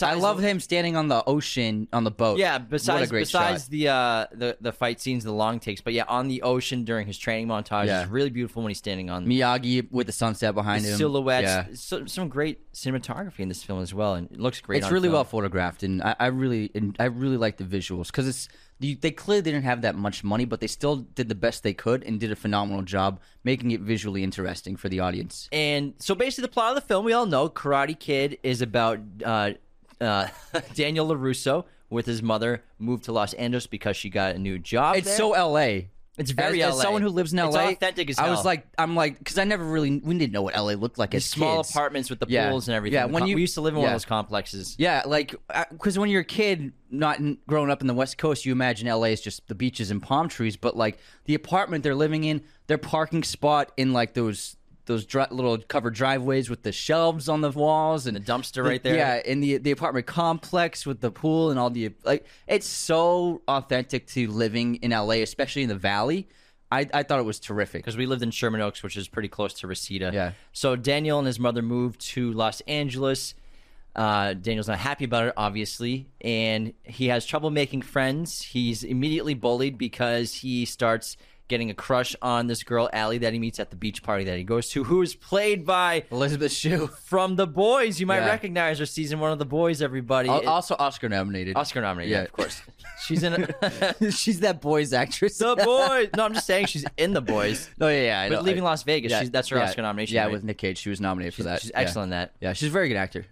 [0.02, 2.40] I love him standing on the ocean on the boat.
[2.40, 3.70] Yeah, what a besides besides shot.
[3.72, 7.08] the uh the the fight scenes, the long takes, but yeah, on the ocean during
[7.08, 8.04] his training montage Yeah.
[8.04, 10.98] is really beautiful when he's standing on Miyagi with the sunset behind the him.
[10.98, 11.46] silhouettes.
[11.46, 11.66] Yeah.
[11.74, 14.82] So, some great cinematography in this film as well, and it looks great.
[14.82, 15.14] It's really film.
[15.14, 18.48] well photographed, and I, I really, and I really like the visuals because it's
[18.82, 22.04] they clearly didn't have that much money, but they still did the best they could
[22.04, 25.48] and did a phenomenal job making it visually interesting for the audience.
[25.52, 29.00] And so basically, the plot of the film we all know Karate Kid is about
[29.24, 29.52] uh,
[30.00, 30.28] uh,
[30.74, 34.96] Daniel LaRusso with his mother moved to Los Angeles because she got a new job.
[34.96, 35.18] It's there.
[35.18, 35.90] so L.A.
[36.18, 37.48] It's very as, as someone who lives in LA.
[37.48, 38.28] It's authentic as hell.
[38.28, 40.98] I was like, I'm like, because I never really, we didn't know what LA looked
[41.00, 41.72] like These as small kids.
[41.72, 42.50] apartments with the Yeah.
[42.50, 42.96] pools and everything.
[42.96, 43.92] Yeah, when you- we used to live in one yeah.
[43.92, 44.76] of those complexes.
[44.78, 48.18] Yeah, like uh, because when you're a kid, not in, growing up in the West
[48.18, 50.58] Coast, you imagine LA is just the beaches and palm trees.
[50.58, 55.26] But like the apartment they're living in, their parking spot in like those those dri-
[55.32, 58.96] little covered driveways with the shelves on the walls and a dumpster the- right there.
[58.96, 63.42] Yeah, in the the apartment complex with the pool and all the like, it's so
[63.48, 66.28] authentic to living in LA, especially in the Valley.
[66.74, 67.82] I, I thought it was terrific.
[67.84, 70.12] because we lived in Sherman Oaks, which is pretty close to Reseda.
[70.14, 70.32] Yeah.
[70.54, 73.34] So Daniel and his mother moved to Los Angeles.
[73.94, 78.42] Uh, Daniel's not happy about it, obviously, and he has trouble making friends.
[78.42, 81.18] He's immediately bullied because he starts
[81.52, 84.38] getting a crush on this girl, Allie, that he meets at the beach party that
[84.38, 88.00] he goes to, who is played by Elizabeth Shue, from The Boys.
[88.00, 88.28] You might Yeah.
[88.30, 89.84] recognize her, season one of The Boys.
[89.84, 91.56] Everybody, It- also Oscar nominated.
[91.56, 92.24] Oscar nominated, yeah, Yeah.
[92.24, 92.62] of course.
[93.06, 95.38] She's in a, She's that boys actress.
[95.38, 96.10] The Boys.
[96.18, 97.70] No, I'm just saying she's in The Boys.
[97.78, 98.22] No, oh, yeah, yeah.
[98.22, 98.42] I But know.
[98.42, 100.16] leaving Las Vegas, she's, that's her yeah, Oscar nomination.
[100.16, 100.32] Yeah, right?
[100.32, 101.62] with Nick Cage, she was nominated for that.
[101.62, 101.80] She's Yeah.
[101.82, 102.34] excellent in that.
[102.40, 103.26] Yeah, she's a very good actor.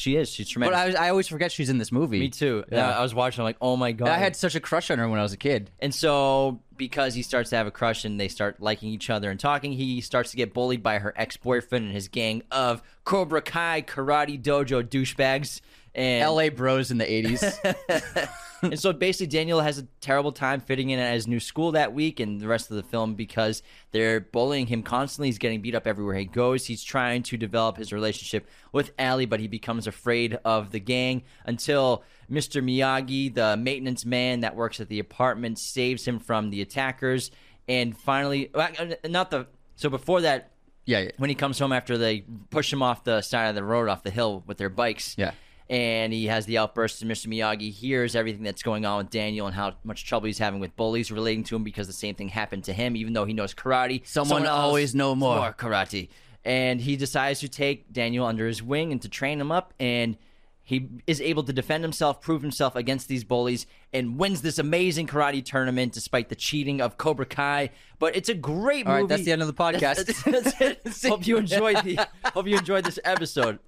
[0.00, 0.30] She is.
[0.30, 0.78] She's But tremendous.
[0.80, 2.20] I, was, I always forget she's in this movie.
[2.20, 2.64] Me too.
[2.72, 2.88] Yeah.
[2.88, 2.98] Yeah.
[2.98, 3.42] I was watching.
[3.42, 4.08] I'm like, oh my god.
[4.08, 5.70] I had such a crush on her when I was a kid.
[5.78, 9.30] and so because he starts to have a crush and they start liking each other
[9.30, 12.82] and talking, he starts to get bullied by her ex boyfriend and his gang of
[13.04, 15.60] Cobra Kai karate dojo douchebags.
[15.94, 16.48] And L.A.
[16.48, 18.28] Bros in the '80s.
[18.62, 21.92] and so basically Daniel has a terrible time fitting in at his new school that
[21.92, 25.28] week and the rest of the film because they're bullying him constantly.
[25.28, 26.66] He's getting beat up everywhere he goes.
[26.66, 31.22] He's trying to develop his relationship with Allie, but he becomes afraid of the gang
[31.44, 32.62] until Mr.
[32.62, 37.30] Miyagi, the maintenance man that works at the apartment, saves him from the attackers.
[37.66, 38.68] And finally, uh,
[39.08, 40.50] not the so before that,
[40.84, 41.10] yeah, yeah.
[41.16, 44.02] when he comes home after they push him off the side of the road off
[44.02, 45.14] the hill with their bikes.
[45.16, 45.32] Yeah.
[45.70, 47.28] And he has the outburst, and Mr.
[47.28, 50.74] Miyagi hears everything that's going on with Daniel and how much trouble he's having with
[50.74, 53.54] bullies relating to him because the same thing happened to him, even though he knows
[53.54, 54.04] karate.
[54.04, 55.36] Someone else always know more.
[55.36, 56.08] more karate.
[56.44, 59.72] And he decides to take Daniel under his wing and to train him up.
[59.78, 60.16] And
[60.62, 65.06] he is able to defend himself, prove himself against these bullies, and wins this amazing
[65.06, 67.70] karate tournament despite the cheating of Cobra Kai.
[68.00, 69.02] But it's a great All movie.
[69.02, 70.04] right, that's the end of the podcast.
[70.04, 70.22] That's-
[70.60, 71.08] that's it.
[71.08, 72.08] hope you enjoyed the.
[72.34, 73.58] Hope you enjoyed this episode.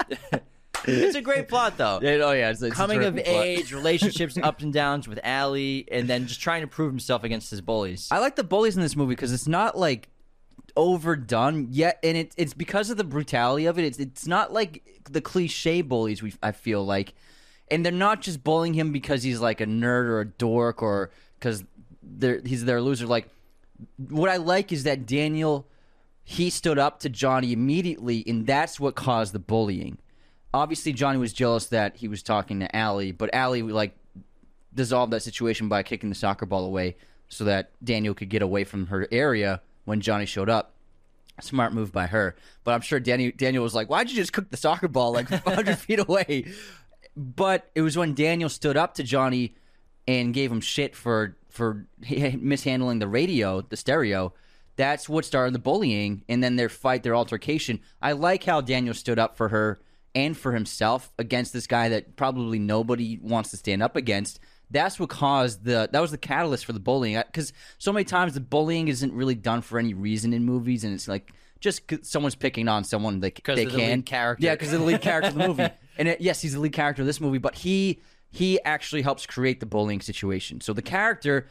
[0.89, 2.01] it's a great plot, though.
[2.03, 3.27] Yeah, oh yeah, it's, it's a Coming of plot.
[3.27, 7.51] age, relationships, ups and downs with Allie, and then just trying to prove himself against
[7.51, 8.09] his bullies.
[8.11, 10.09] I like the bullies in this movie because it's not like
[10.77, 13.85] overdone yet, and it, it's because of the brutality of it.
[13.85, 16.23] It's it's not like the cliche bullies.
[16.23, 17.15] We I feel like,
[17.71, 21.11] and they're not just bullying him because he's like a nerd or a dork or
[21.39, 21.65] because
[22.03, 23.07] they're he's their loser.
[23.07, 23.29] Like
[24.09, 25.67] what I like is that Daniel
[26.25, 29.99] he stood up to Johnny immediately, and that's what caused the bullying.
[30.55, 33.97] Obviously, Johnny was jealous that he was talking to Allie, but Allie like
[34.75, 36.97] dissolved that situation by kicking the soccer ball away
[37.29, 40.75] so that Daniel could get away from her area when Johnny showed up.
[41.41, 42.37] Smart move by her.
[42.63, 45.31] But I'm sure Daniel, Daniel was like, why'd you just cook the soccer ball like
[45.31, 46.53] 100 feet away?
[47.17, 49.55] But it was when Daniel stood up to Johnny
[50.07, 54.35] and gave him shit for, for mishandling the radio, the stereo.
[54.77, 56.23] That's what started the bullying.
[56.29, 57.81] And then their fight, their altercation.
[58.01, 59.81] I like how Daniel stood up for her
[60.15, 64.41] and for himself against this guy that probably nobody wants to stand up against
[64.73, 67.23] that's what caused the that was the catalyst for the bullying.
[67.27, 70.95] Because so many times the bullying isn't really done for any reason in movies and
[70.95, 73.77] it's like just someone's picking on someone they, of the can.
[73.77, 74.45] lead character.
[74.45, 75.69] yeah because the lead character of the movie.
[75.99, 79.27] And it, yes he's the lead character of this movie but he he actually helps
[79.27, 80.63] create the bullying situation.
[80.63, 81.47] So the character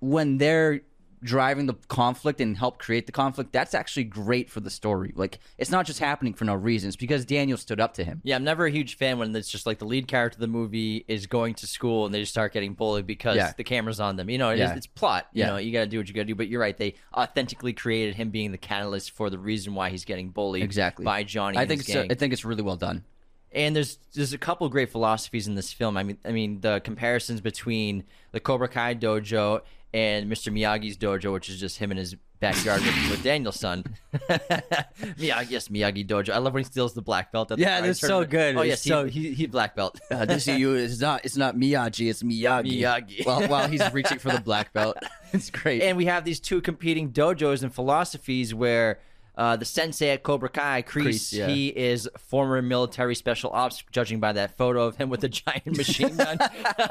[0.00, 0.82] when they're
[1.22, 5.38] driving the conflict and help create the conflict that's actually great for the story like
[5.58, 8.36] it's not just happening for no reason it's because daniel stood up to him Yeah,
[8.36, 11.04] I'm never a huge fan when it's just like the lead character of the movie
[11.08, 13.52] is going to school and they just start getting bullied because Yeah.
[13.56, 14.28] the camera's on them.
[14.30, 14.74] You know, it is, Yeah.
[14.76, 15.26] it's plot.
[15.32, 15.46] You Yeah.
[15.50, 16.34] know, you got to do what you got to do.
[16.34, 20.04] But you're right; they authentically created him being the catalyst for the reason why he's
[20.04, 21.56] getting bullied exactly by Johnny.
[21.58, 22.10] i and think his it's gang.
[22.10, 23.04] i think it's really well done
[23.52, 25.96] and there's there's a couple great philosophies in this film.
[25.96, 29.62] I mean, I mean the comparisons between the Cobra Kai dojo
[29.94, 30.52] and Mr.
[30.52, 33.84] Miyagi's dojo, which is just him in his backyard with, with Daniel's son.
[34.12, 36.30] Miyagi, yes, Miyagi dojo.
[36.30, 37.50] I love when he steals the black belt.
[37.50, 38.56] At the Yeah, that's so good.
[38.56, 39.98] Oh yes, so- he, he he black belt.
[40.10, 40.74] Uh, this is you.
[40.74, 41.24] It's not.
[41.24, 42.08] It's not Miyagi.
[42.10, 42.80] It's Miyagi.
[42.80, 43.26] Miyagi.
[43.26, 44.96] While, while he's reaching for the black belt,
[45.32, 45.82] it's great.
[45.82, 48.98] and we have these two competing dojos and philosophies where
[49.38, 51.46] uh, the sensei at Cobra Kai, Kreese, Kreese, yeah.
[51.46, 55.76] he is former military special ops, judging by that photo of him with a giant
[55.76, 56.38] machine gun.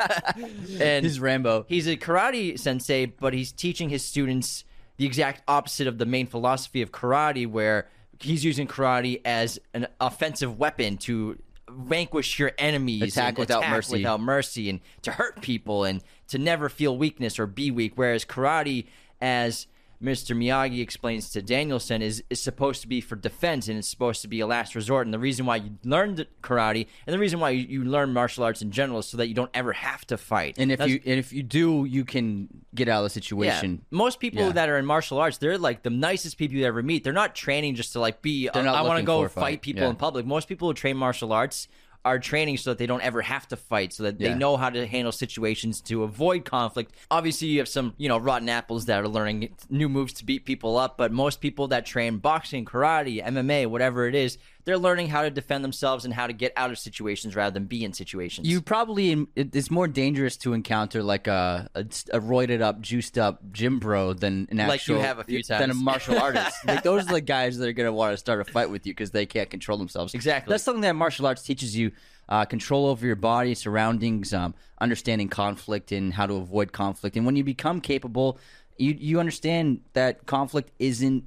[0.80, 1.66] and he's Rambo.
[1.68, 4.64] he's a karate sensei, but he's teaching his students
[4.96, 7.90] the exact opposite of the main philosophy of karate, where
[8.22, 11.38] he's using karate as an offensive weapon to
[11.70, 13.98] vanquish your enemies, Attack and without attack mercy.
[13.98, 17.92] without mercy, and to hurt people, and to never feel weakness or be weak.
[17.96, 18.86] Whereas karate,
[19.20, 19.68] as
[20.02, 20.38] Mr.
[20.38, 24.28] Miyagi explains to Danielson, is, is supposed to be for defense and it's supposed to
[24.28, 25.08] be a last resort.
[25.08, 28.44] And the reason why you learned karate and the reason why you, you learn martial
[28.44, 30.56] arts in general is so that you don't ever have to fight.
[30.60, 33.72] and if That's- you and if you do, you can get out of the situation.
[33.72, 33.98] yeah.
[33.98, 34.52] Most people Yeah.
[34.52, 37.04] that are in martial arts, they're like the nicest people you ever meet.
[37.04, 38.50] They're not training just to like be.
[38.54, 39.62] Not I want to go fight, fight.
[39.64, 39.90] people Yeah.
[39.90, 40.26] in public.
[40.28, 41.68] Most people who train martial arts
[42.06, 44.70] are training so that they don't ever have to fight, so that they know how
[44.70, 46.94] to handle situations to avoid conflict.
[47.12, 50.46] Obviously, you have some you know rotten apples that are learning new moves to beat
[50.46, 55.08] people up, but most people that train boxing, karate, MMA, whatever it is, they're learning
[55.08, 57.94] how to defend themselves and how to get out of situations rather than be in
[57.94, 58.46] situations.
[58.50, 63.42] You probably it's more dangerous to encounter like a a, a roided up, juiced up
[63.54, 65.62] gym bro than an Like you actual have a few times.
[65.62, 66.54] than a martial artist.
[66.66, 68.92] like those are the guys that are gonna want to start a fight with you
[68.94, 70.14] because they can't control themselves.
[70.14, 70.52] Exactly.
[70.52, 71.94] That's something that martial arts teaches you:
[72.28, 77.16] uh, control over your body, surroundings, um, understanding conflict, and how to avoid conflict.
[77.16, 78.38] And when you become capable,
[78.78, 81.24] you you understand that conflict isn't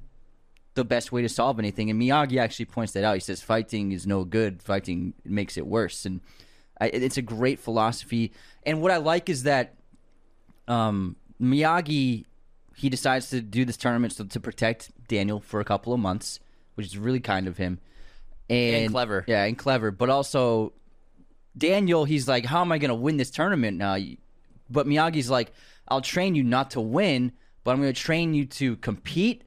[0.73, 1.89] the best way to solve anything.
[1.89, 3.15] And Miyagi actually points that out.
[3.15, 4.61] He says fighting is no good.
[4.61, 6.05] Fighting makes it worse.
[6.05, 6.21] And
[6.79, 8.31] I, it's a great philosophy.
[8.63, 9.75] And what I like is that
[10.67, 12.25] um, Miyagi
[12.75, 16.39] he decides to do this tournament so, to protect Daniel for a couple of months,
[16.75, 17.79] which is really kind of him.
[18.49, 19.23] And, And clever.
[19.27, 19.91] yeah, and clever.
[19.91, 20.73] But also,
[21.55, 23.97] Daniel, he's like, how am I going to win this tournament now?
[24.69, 25.51] But Miyagi's like,
[25.87, 29.43] I'll train you not to win, but I'm going to train you to compete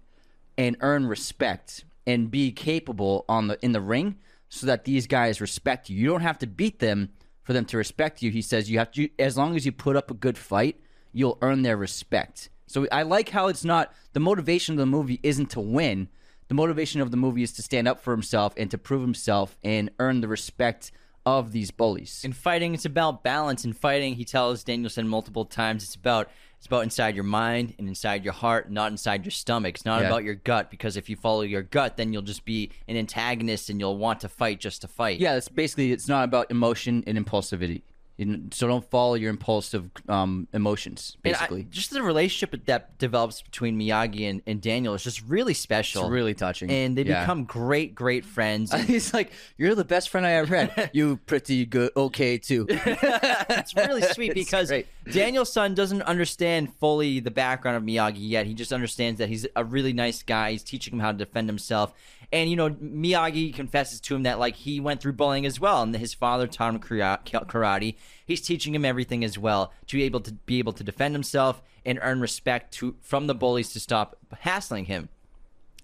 [0.57, 4.17] and earn respect and be capable on the in the ring
[4.49, 5.97] so that these guys respect you.
[5.97, 7.11] You don't have to beat them
[7.43, 8.31] for them to respect you.
[8.31, 10.81] He says you have to as long as you put up a good fight,
[11.13, 12.51] you'll earn their respect.
[12.67, 16.09] So I like how it's not the motivation of the movie isn't to win.
[16.49, 19.57] The motivation of the movie is to stand up for himself and to prove himself
[19.63, 20.93] and earn the respect
[21.27, 22.23] of these bullies.
[22.23, 23.65] In fighting, it's about balance.
[23.65, 26.29] In fighting, he tells Danielson multiple times, it's about
[26.65, 29.75] it's about inside your mind and inside your heart, not inside your stomach.
[29.75, 30.07] It's not Yeah.
[30.07, 33.69] about your gut because if you follow your gut, then you'll just be an antagonist
[33.69, 35.21] and you'll want to fight just to fight.
[35.21, 37.83] Yeah, it's basically it's not about emotion and impulsivity.
[38.17, 41.17] You- So don't follow your impulsive um, emotions.
[41.25, 45.23] And I- Basically, just the relationship that develops between Miyagi and, and Daniel is just
[45.27, 46.03] really special.
[46.03, 46.71] it's really touching.
[46.71, 47.23] and they Yeah.
[47.23, 48.73] become great, great friends.
[48.87, 50.91] He's like, "You're the best friend I ever had.
[50.95, 54.87] you pretty good, okay too." it's really sweet It's because great.
[55.11, 58.47] Daniel-san doesn't understand fully the background of Miyagi yet.
[58.47, 60.53] He just understands that he's a really nice guy.
[60.53, 61.93] He's teaching him how to defend himself.
[62.35, 65.83] And you know, Miyagi confesses to him that like he went through bullying as well,
[65.85, 67.95] and his father taught him karate.
[68.27, 71.63] He's teaching him everything as well to be able to be able to defend himself
[71.87, 75.11] and earn respect to from the bullies to stop hassling him.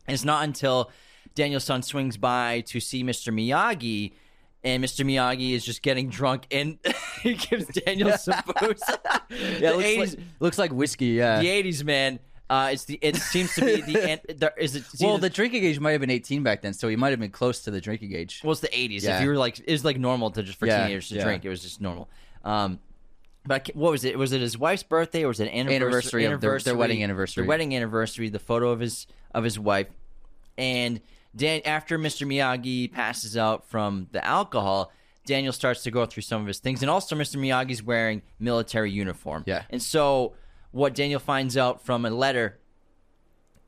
[0.09, 0.91] And it's not until
[1.37, 3.33] Daniel-san swings by to see Mr.
[3.33, 4.11] Miyagi,
[4.65, 5.07] and Mr.
[5.07, 6.81] Miyagi is just getting drunk, and
[7.23, 8.83] he gives Daniel some booze.
[9.61, 11.07] Yeah, looks, 80s, like, looks like whiskey.
[11.07, 11.39] Yeah.
[11.41, 12.19] the 80s, man.
[12.51, 12.99] Uh, it's the.
[13.01, 14.11] It seems to be the.
[14.29, 14.83] an- There is it.
[15.01, 17.31] well, the drinking age might have been 18 back then, so he might have been
[17.31, 18.41] close to the drinking age.
[18.43, 19.03] well, it's the 80s.
[19.05, 19.17] Yeah.
[19.19, 21.25] If you were like, it was like normal to just for Yeah, teenagers to yeah.
[21.25, 21.45] drink.
[21.45, 22.09] It was just normal.
[22.45, 22.81] Um,
[23.47, 24.19] but what was it?
[24.19, 25.77] Was it his wife's birthday or was it an anniversary?
[25.77, 27.43] Anniversary of their- their wedding anniversary.
[27.43, 28.29] Their wedding anniversary.
[28.31, 29.87] The photo of his of his wife,
[30.59, 31.01] and
[31.37, 32.27] Dan after Mr.
[32.27, 34.93] Miyagi passes out from the alcohol.
[35.27, 37.37] Daniel starts to go through some of his things, and also Mr.
[37.37, 39.45] Miyagi's wearing military uniform.
[39.47, 39.63] Yeah.
[39.71, 40.33] and so
[40.73, 42.59] what Daniel finds out from a letter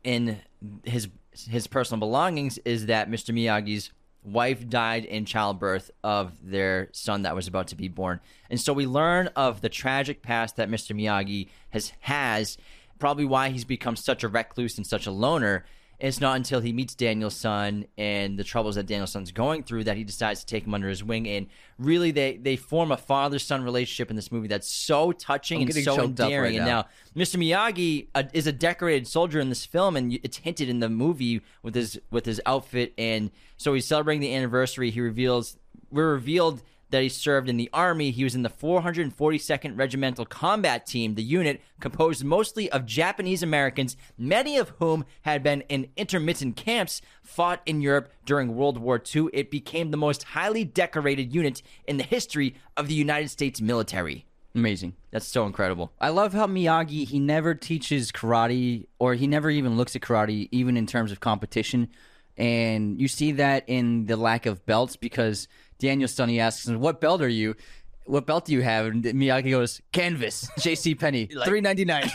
[0.05, 0.41] in
[0.85, 1.09] his
[1.49, 3.35] his personal belongings is that Mr.
[3.35, 3.91] Miyagi's
[4.23, 8.21] wife died in childbirth of their son that was about to be born.
[8.51, 10.95] And so we learn of the tragic past that Mr.
[10.95, 12.59] Miyagi has has,
[12.99, 15.65] probably why he's become such a recluse and such a loner.
[16.03, 19.97] And it's not until he meets Daniel-san and the troubles that Daniel-san's going through that
[19.97, 21.29] he decides to take him under his wing.
[21.29, 21.47] And
[21.79, 25.69] really, they, they form a father son relationship in this movie that's so touching I'm
[25.69, 26.55] and so endearing.
[26.55, 26.87] right and now.
[27.17, 27.37] now Mr.
[27.37, 31.41] Miyagi uh, is a decorated soldier in this film, and it's hinted in the movie
[31.63, 32.95] with his with his outfit.
[32.99, 34.91] And so he's celebrating the anniversary.
[34.91, 35.57] He reveals
[35.93, 36.63] we're revealed
[36.93, 38.11] that he served in the army.
[38.11, 43.97] He was in the 442nd Regimental Combat Team, the unit composed mostly of Japanese Americans,
[44.17, 49.29] many of whom had been in intermittent camps fought in Europe during World War II.
[49.33, 54.27] It became the most highly decorated unit in the history of the United States military.
[54.55, 54.95] Amazing.
[55.11, 55.93] That's so incredible.
[55.99, 60.49] I love how Miyagi he never teaches karate or he never even looks at karate
[60.53, 61.89] even in terms of competition.
[62.37, 65.49] And you see that in the lack of belts because
[65.83, 67.57] Daniel Sonny asks him, What belt are you?
[68.05, 68.87] What belt do you have?
[68.87, 72.09] And Miyagi goes, Canvas, JC Penney, three ninety nine.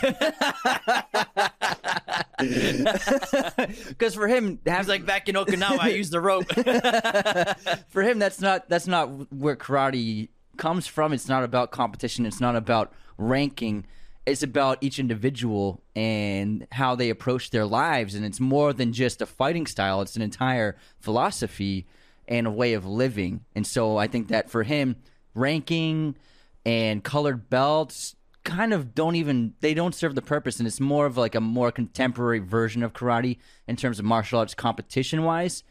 [3.88, 6.46] Because for him, I was like back in Okinawa, I used the rope.
[7.88, 12.40] for him that's not that's not where karate comes from it's not about competition it's
[12.40, 13.86] not about ranking
[14.26, 19.22] it's about each individual and how they approach their lives and it's more than just
[19.22, 21.86] a fighting style it's an entire philosophy
[22.28, 23.44] and a way of living.
[23.54, 24.96] And so i think that for him
[25.34, 26.16] ranking
[26.64, 28.14] and colored belts
[28.44, 30.58] kind of don't even they don't serve the purpose.
[30.58, 34.38] And it's more of like a more contemporary version of karate in terms of martial
[34.38, 35.64] arts competition wise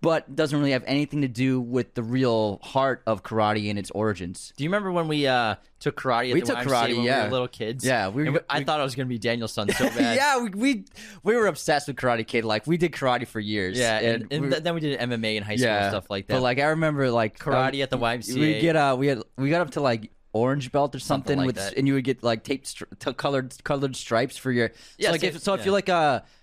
[0.00, 3.90] but doesn't really have anything to do with the real heart of karate and its
[3.92, 4.52] origins.
[4.56, 6.28] Do you remember when we uh, took karate?
[6.30, 7.24] At We the took YMCA karate, when we yeah.
[7.24, 7.84] were little kids.
[7.84, 10.16] Yeah, we- And I we- thought I was gonna be Daniel-san so bad.
[10.16, 10.84] yeah, we, we
[11.22, 12.44] we were obsessed with Karate Kid.
[12.44, 13.78] Like we did karate for years.
[13.78, 16.26] yeah, and, and we- th- then we did MMA in high school and stuff like
[16.28, 16.34] that.
[16.34, 18.34] But like I remember like Karate uh, at the YMCA.
[18.38, 21.46] We get uh we had we got up to like orange belt or something, like
[21.46, 21.74] with that.
[21.78, 25.12] and you would get like taped stri- t- colored colored stripes for your Yeah, so
[25.12, 25.66] like so- if so if yeah.
[25.66, 25.88] you like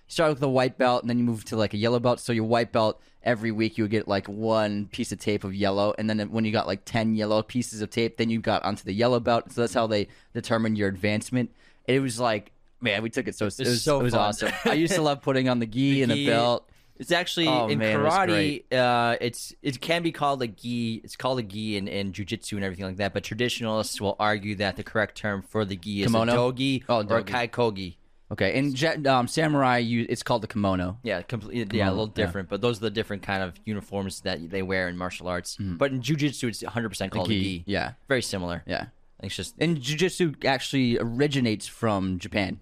[0.06, 2.20] uh start with a white belt and then you move to like a yellow belt
[2.20, 5.54] so your white belt every week you would get like one piece of tape of
[5.54, 8.62] yellow and then when you got like 10 yellow pieces of tape then you got
[8.64, 11.50] onto the yellow belt so that's how they determine your advancement
[11.86, 14.74] it was like man we took it so it was, so it was awesome i
[14.74, 16.26] used to love putting on the gi and the gi.
[16.26, 18.62] belt It's actually Oh, in man, it karate.
[18.72, 21.02] Uh, it's it can be called a gi.
[21.04, 23.12] It's called a gi in, in jujitsu and everything like that.
[23.12, 26.32] But traditionalists will argue that the correct term for the gi is Kimono?
[26.32, 27.32] a dogi Oh, or a dogi.
[27.50, 27.94] keikogi.
[28.32, 30.98] Okay, and um, samurai, you, it's called the kimono.
[31.04, 31.78] Yeah, completely.
[31.78, 32.26] Yeah, a little Kimono, yeah.
[32.26, 35.56] different, but those are the different kind of uniforms that they wear in martial arts.
[35.60, 37.64] But in jujitsu, it's 100 percent called gi, gi.
[37.66, 37.92] yeah.
[38.08, 38.64] very similar.
[38.66, 38.86] Yeah,
[39.22, 42.58] it's just and jujitsu actually originates from Japan.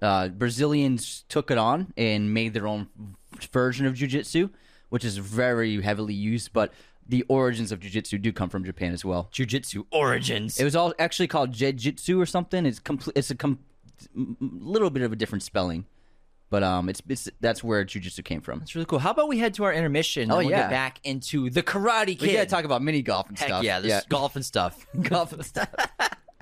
[0.00, 2.88] Uh, Brazilians took it on and made their own
[3.50, 4.50] version of jujitsu,
[4.90, 6.52] which is very heavily used.
[6.52, 6.72] But
[7.08, 9.30] the origins of jujitsu do come from Japan as well.
[9.32, 10.60] jujitsu origins.
[10.60, 12.66] It was all actually called jujutsu or something.
[12.66, 13.16] It's complete.
[13.16, 13.58] It's a com-
[14.40, 15.86] little bit of a different spelling,
[16.50, 18.62] but um, it's, it's that's where jujitsu came from.
[18.62, 18.98] It's really cool.
[18.98, 20.30] How about we head to our intermission?
[20.30, 20.62] Oh, and we'll yeah.
[20.62, 22.22] get back into the Karate Kid.
[22.22, 23.64] We gotta talk about mini golf and Heck stuff.
[23.64, 24.86] yeah, this golf and stuff.
[25.02, 25.68] golf and stuff.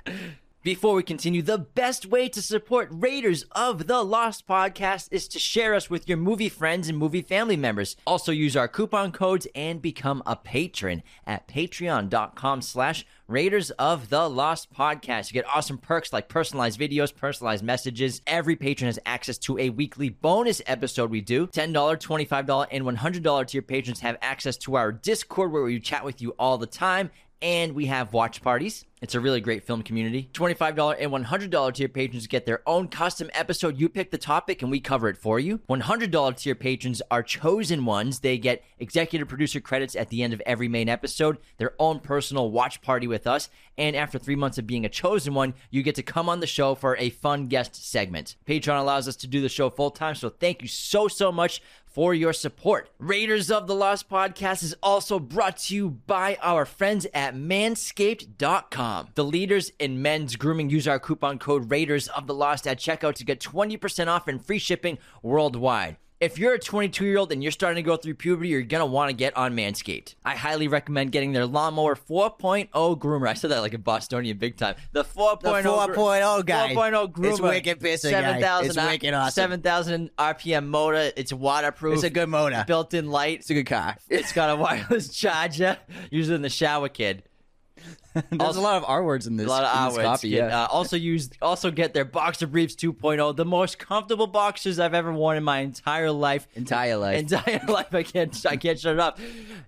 [0.65, 5.37] Before we continue, the best way to support Raiders of the Lost podcast is to
[5.37, 7.95] share us with your movie friends and movie family members.
[8.07, 14.27] Also use our coupon codes and become a patron at patreon.com slash Raiders of the
[14.27, 15.29] Lost podcast.
[15.29, 18.23] You get awesome perks like personalized videos, personalized messages.
[18.25, 21.45] Every patron has access to a weekly bonus episode we do.
[21.45, 26.23] $10, $25, and $100 tier patrons have access to our Discord where we chat with
[26.23, 27.11] you all the time
[27.41, 28.85] and we have watch parties.
[29.01, 30.29] It's a really great film community.
[30.33, 33.77] $25 and $100 tier patrons get their own custom episode.
[33.77, 35.59] You pick the topic and we cover it for you.
[35.69, 38.21] $100 tier patrons are chosen ones.
[38.21, 42.51] They get executive producer credits at the end of every main episode, their own personal
[42.51, 45.95] watch party with us, and after three months of being a chosen one, you get
[45.95, 48.37] to come on the show for a fun guest segment.
[48.47, 51.61] Patreon allows us to do the show full time, so thank you so, so much
[51.85, 52.89] for your support.
[52.99, 58.84] Raiders of the Lost podcast is also brought to you by our friends at manscaped.com.
[59.15, 63.15] The leaders in men's grooming use our coupon code Raiders of the Lost at checkout
[63.15, 65.97] to get 20% off and free shipping worldwide.
[66.21, 68.85] If you're a 22 year old and you're starting to go through puberty, you're gonna
[68.85, 70.15] want to get on Manscaped.
[70.23, 73.27] I highly recommend getting their Lawnmower 4.0 groomer.
[73.27, 74.75] I said that like a Bostonian big time.
[74.93, 75.49] The 4.0 The
[75.93, 76.73] 4.0 guy.
[76.73, 77.29] 4.0 groomer.
[77.31, 78.21] It's wicked pissing, guy.
[78.21, 79.31] 7,000 It's uh, wicked awesome.
[79.33, 81.11] 7,000 RPM motor.
[81.17, 81.95] It's waterproof.
[81.95, 82.63] It's a good motor.
[82.65, 83.39] Built-in light.
[83.39, 83.97] It's a good car.
[84.09, 85.77] It's got a wireless charger.
[86.11, 87.23] Use it in the shower, kid.
[88.29, 89.45] There's a lot of R words in this.
[89.45, 90.05] A lot of in words.
[90.05, 90.29] copy.
[90.29, 90.37] kid.
[90.37, 90.63] Yeah.
[90.63, 95.11] Uh, also use also get their Boxer Briefs 2.0, the most comfortable boxers I've ever
[95.11, 96.47] worn in my entire life.
[96.55, 97.19] Entire life.
[97.19, 97.93] Entire life.
[97.93, 99.19] I can't I can't shut it up.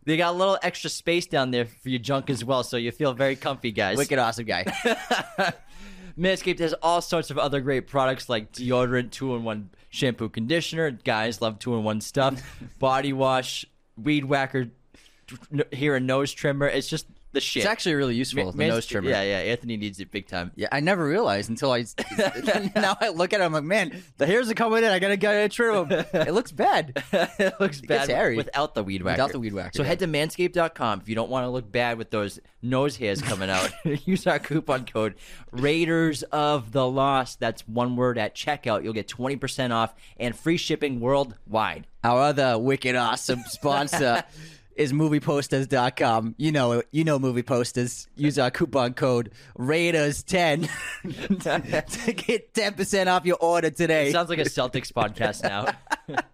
[0.06, 2.92] They got a little extra space down there for your junk as well, so you
[2.92, 3.98] feel very comfy, guys.
[3.98, 4.64] Wicked awesome guy.
[6.18, 10.92] Manscaped has all sorts of other great products like deodorant, two in one shampoo, conditioner.
[10.92, 12.42] Guys love two in one stuff.
[12.80, 13.66] Body wash,
[14.02, 14.70] weed whacker,
[15.72, 16.68] here a nose trimmer.
[16.68, 17.64] It's just the shit.
[17.64, 18.46] It's actually really useful.
[18.46, 19.10] Ma- the nose trimmer.
[19.10, 19.52] Yeah, yeah.
[19.52, 20.52] Anthony needs it big time.
[20.56, 21.80] Yeah, I never realized until I
[22.76, 23.44] now I look at it.
[23.44, 24.90] I'm like, man, the hairs are coming in.
[24.92, 26.06] I gotta get a trim them.
[26.14, 27.04] It looks bad.
[27.14, 28.38] it looks bad gets hairy.
[28.38, 29.16] without the weed whacker.
[29.16, 29.90] Without the weed whacker, So yeah.
[29.90, 33.50] head to manscaped.com if you don't want to look bad with those nose hairs coming
[33.50, 33.72] out.
[34.08, 35.16] Use our coupon code
[35.52, 37.40] Raiders of the Lost.
[37.40, 38.84] That's one word at checkout.
[38.84, 41.88] You'll get 20% off and free shipping worldwide.
[42.04, 44.24] Our other wicked awesome sponsor
[44.78, 46.36] is movieposters.com.
[46.38, 46.84] You know.
[46.92, 48.08] You know movie posters.
[48.16, 50.70] Use our coupon code Raiders10
[52.06, 54.10] to get 10% off your order today.
[54.10, 56.18] It sounds like a Celtics podcast now.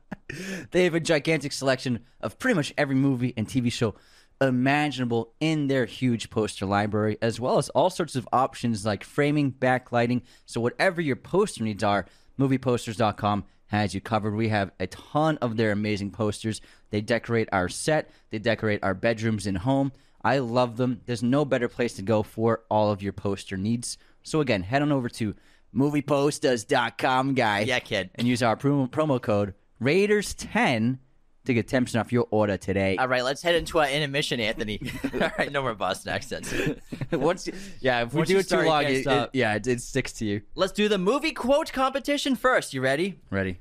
[0.71, 3.93] They have a gigantic selection of pretty much every movie and TV show
[4.41, 9.51] imaginable in their huge poster library, as well as all sorts of options like framing,
[9.51, 10.21] backlighting.
[10.45, 12.05] So, whatever your poster needs are,
[12.39, 14.35] movieposters.com has you covered.
[14.35, 16.61] We have a ton of their amazing posters.
[16.91, 19.91] They decorate our set, they decorate our bedrooms and home.
[20.23, 21.01] I love them.
[21.05, 23.97] There's no better place to go for all of your poster needs.
[24.21, 25.35] So, again, head on over to
[25.75, 27.61] movieposters.com, guy.
[27.61, 28.11] Yeah, kid.
[28.15, 30.99] And use our promo, promo code Raiders10
[31.45, 32.95] to get 10% off your order today.
[32.97, 34.79] All right, let's head into our intermission, Anthony.
[35.13, 36.53] All right, no more Boston accents.
[37.11, 39.81] Once, you- yeah, if we Once do it too long, it, it- yeah, it, it
[39.81, 40.41] sticks to you.
[40.55, 42.73] Let's do the movie quote competition first.
[42.73, 43.19] You ready?
[43.29, 43.59] Ready?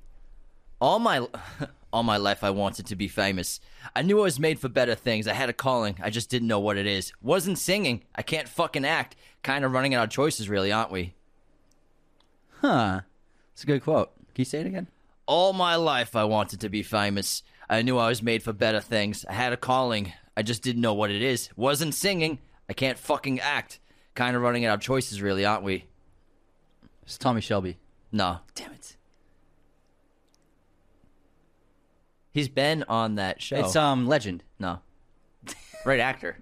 [0.80, 1.26] All my
[1.92, 3.60] all my life I wanted to be famous.
[3.94, 5.28] I knew I was made for better things.
[5.28, 5.96] I had a calling.
[6.02, 7.12] I just didn't know what it is.
[7.22, 8.02] Wasn't singing.
[8.16, 9.14] I can't fucking act.
[9.42, 11.14] Kind of running out of choices really, aren't we?
[12.60, 13.00] Huh.
[13.52, 14.14] It's a good quote.
[14.34, 14.88] Can you say it again?
[15.26, 17.42] All my life I wanted to be famous.
[17.72, 19.24] I knew I was made for better things.
[19.26, 20.12] I had a calling.
[20.36, 21.48] I just didn't know what it is.
[21.56, 22.38] Wasn't singing.
[22.68, 23.80] I can't fucking act.
[24.14, 25.86] Kind of running out of choices really, aren't we?
[27.02, 27.78] It's Tommy Shelby.
[28.12, 28.40] No.
[28.54, 28.96] Damn it.
[32.32, 33.56] He's been on that show.
[33.56, 34.44] It's um Legend.
[34.58, 34.80] no.
[35.86, 36.36] Right actor.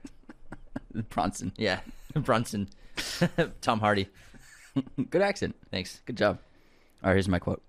[1.11, 1.53] Bronson.
[1.57, 1.79] Yeah.
[2.15, 2.69] Brunson.
[3.61, 4.09] Tom Hardy.
[5.11, 5.55] Good accent.
[5.71, 6.01] Thanks.
[6.07, 6.41] Good job.
[7.05, 7.63] All right, here's my quote.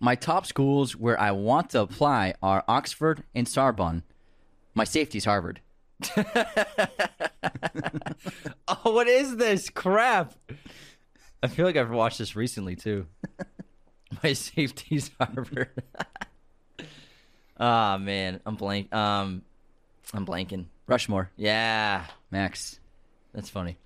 [0.00, 4.02] My top schools where I want to apply are Oxford and Sorbonne.
[4.74, 5.60] My safety's Harvard.
[8.66, 10.34] Oh, what is this crap?
[11.42, 13.06] I feel like I've watched this recently too.
[14.22, 15.70] My safety's Harvard.
[17.56, 18.92] Ah man, I'm blank.
[18.92, 19.42] Um,
[20.12, 20.64] I'm blanking.
[20.88, 21.30] Rushmore.
[21.36, 22.80] Yeah, Max.
[23.32, 23.76] that's funny.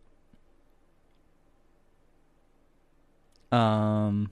[3.52, 4.30] Um,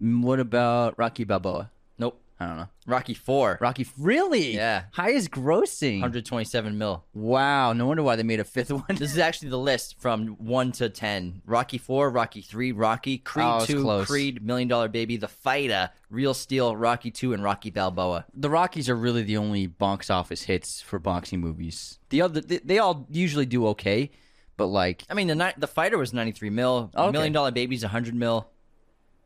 [0.00, 1.70] what about Rocky Balboa?
[1.98, 2.20] Nope.
[2.40, 2.68] I don't know.
[2.86, 3.58] Rocky 4.
[3.60, 4.54] Rocky, really?
[4.54, 4.84] Yeah.
[4.92, 5.94] Highest grossing.
[5.96, 7.04] 127 mil.
[7.12, 7.72] Wow.
[7.72, 8.84] No wonder why they made a fifth one.
[8.90, 11.42] This is actually the list from 1 to 10.
[11.46, 14.06] Rocky 4, Rocky 3, Rocky, Creed Oh, it's 2, close.
[14.06, 18.24] Creed, Million Dollar Baby, The Fighter, Real Steel, Rocky 2, and Rocky Balboa.
[18.32, 21.98] the Rockies are really the only box office hits for boxing movies.
[22.10, 24.12] The other, they, they all usually do okay,
[24.58, 26.90] but like, I mean, the ni- the Fighter was 93 mil.
[26.94, 27.12] Oh, okay.
[27.12, 28.46] Million Dollar Baby's 100 mil.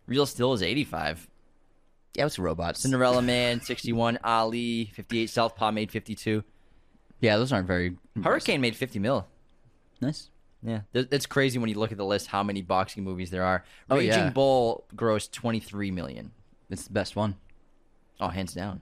[0.06, 1.28] Real Steel is 85.
[2.14, 2.80] yeah, it's robots.
[2.80, 4.18] Cinderella Man, 61.
[4.22, 5.28] Ali, 58.
[5.30, 6.44] Southpaw made 52.
[7.20, 9.26] Yeah, those aren't very Hurricane made 50 mil.
[10.00, 10.28] nice.
[10.64, 13.64] Yeah, it's crazy when you look at the list how many boxing movies there are.
[13.90, 14.30] Oh, Raging yeah.
[14.30, 16.30] Bull grossed 23 million.
[16.70, 17.34] It's the best one.
[18.20, 18.80] Oh, hands down.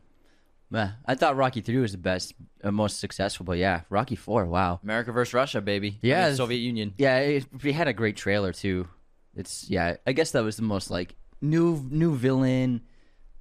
[0.72, 4.46] I thought Rocky three was the best, uh, most successful, but yeah, Rocky four.
[4.46, 4.80] Wow.
[4.82, 5.98] America versus Russia, baby.
[6.02, 6.94] Yeah, Against Soviet Union.
[6.96, 8.88] Yeah, it, it had a great trailer too.
[9.34, 12.82] It's yeah, I guess that was the most like new new villain.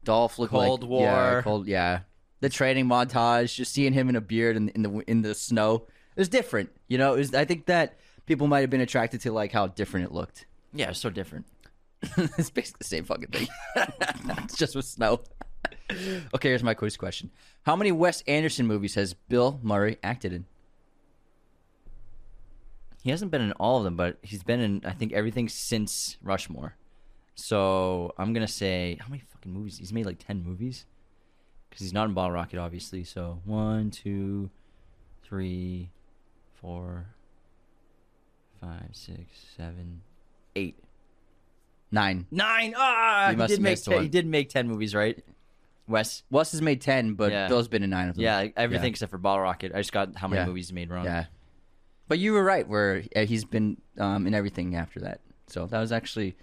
[0.04, 1.04] Dolph looked Cold like War.
[1.04, 1.68] Yeah, cold.
[1.68, 2.00] Yeah,
[2.40, 5.88] the training montage, just seeing him in a beard in, in the in the snow.
[6.16, 7.14] It was different, you know.
[7.14, 10.12] It was, I think that people might have been attracted to like how different it
[10.12, 10.46] looked.
[10.74, 11.46] Yeah, it's so different.
[12.02, 13.48] it's basically the same fucking thing.
[13.76, 15.22] it's just with snow.
[16.36, 17.32] okay, here's my quiz question:
[17.64, 20.46] How many Wes Anderson movies has Bill Murray acted in?
[23.02, 26.18] He hasn't been in all of them, but he's been in I think everything since
[26.22, 26.76] Rushmore.
[27.36, 29.78] So I'm gonna say how many fucking movies?
[29.78, 30.86] He's made like ten movies.
[31.70, 33.04] Because he's not in Bottle Rocket, obviously.
[33.04, 34.50] So one, two,
[35.24, 35.92] three,
[36.56, 37.06] four,
[38.60, 39.22] five, six,
[39.56, 40.02] seven,
[40.56, 40.76] eight,
[41.92, 42.26] Nine.
[42.32, 42.74] nine.
[42.78, 45.24] Ah, he must did make ten, he did make ten movies, right?
[45.90, 46.24] Wes.
[46.30, 47.48] Wes has made ten, but Yeah.
[47.48, 48.24] Bill's been in nine of them.
[48.24, 49.72] Yeah, everything except for Bottle Rocket.
[49.74, 50.46] I just got how many Yeah.
[50.48, 51.06] movies he made wrong.
[51.06, 51.26] Yeah.
[52.08, 55.22] But you were right, where uh, he's been um, in everything after that.
[55.48, 56.36] So that was actually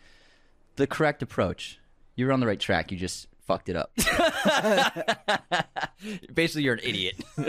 [0.77, 1.79] the correct approach.
[2.17, 2.91] You were on the right track.
[2.93, 3.93] You just fucked it up.
[6.35, 7.17] Basically, you're an idiot.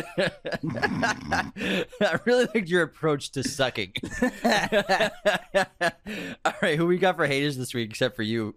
[2.02, 3.94] I really liked your approach to sucking.
[6.46, 8.54] All right, who we got for haters this week, except for you?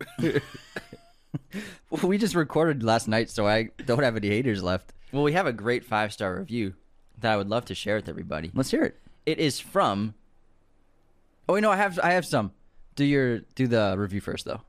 [2.02, 4.92] we just recorded last night, so I don't have any haters left.
[5.12, 6.74] well, we have a great five star review
[7.18, 8.50] that I would love to share with everybody.
[8.54, 8.96] Let's hear it.
[9.26, 10.14] It is from
[11.48, 12.52] Oh, you know, I have I have some.
[12.94, 14.60] Do your do the review first, though.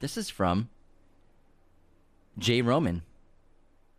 [0.00, 0.68] this is from
[2.38, 3.02] Jay Roman.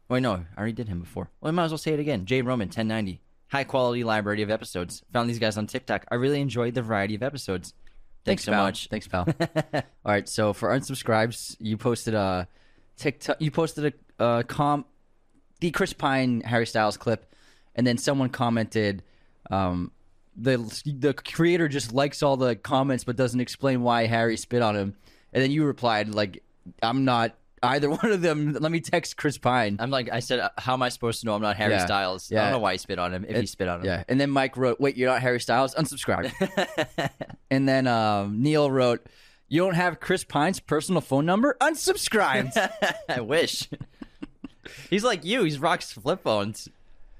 [0.09, 1.29] Wait, no, I already did him before.
[1.39, 2.25] Well, I might as well say it again.
[2.25, 3.21] Jay Roman, 1090.
[3.51, 5.01] High quality library of episodes.
[5.13, 6.05] Found these guys on TikTok.
[6.11, 7.73] I really enjoyed the variety of episodes.
[8.25, 8.63] Thanks, so pal.
[8.63, 8.87] much.
[8.87, 9.27] Thanks, pal.
[9.73, 12.47] All right, so for unsubscribes, you posted a
[12.97, 13.41] TikTok.
[13.41, 14.85] You posted a, a com,
[15.59, 17.33] the Chris Pine Harry Styles clip,
[17.75, 19.03] and then someone commented,
[19.51, 19.91] um,
[20.35, 24.75] the the creator just likes all the comments but doesn't explain why Harry spit on
[24.75, 24.95] him,
[25.33, 26.43] and then you replied like,
[26.81, 28.53] I'm not either one of them.
[28.53, 29.77] Let me text Chris Pine.
[29.79, 31.85] I'm like, I said, uh, how am I supposed to know I'm not Harry Yeah.
[31.85, 32.31] Styles?
[32.31, 32.41] I Yeah.
[32.43, 33.25] don't know why he spit on him.
[33.27, 35.73] If he spit on him, Yeah, and then Mike wrote, "Wait, you're not Harry Styles?
[35.75, 36.31] Unsubscribe."
[37.51, 39.07] and then um, Neil wrote,
[39.47, 41.55] "You don't have Chris Pine's personal phone number?
[41.61, 42.55] Unsubscribed."
[43.09, 43.69] I wish.
[44.89, 45.43] He's like you.
[45.43, 46.69] He's rocks flip phones.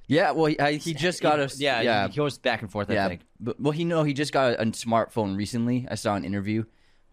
[0.07, 2.89] yeah, well, he, I, he just got a Yeah, yeah, He goes back and forth.
[2.89, 3.07] I yeah.
[3.07, 3.21] think.
[3.39, 5.87] But, well, he know he just got a, smartphone recently.
[5.89, 6.63] I saw an interview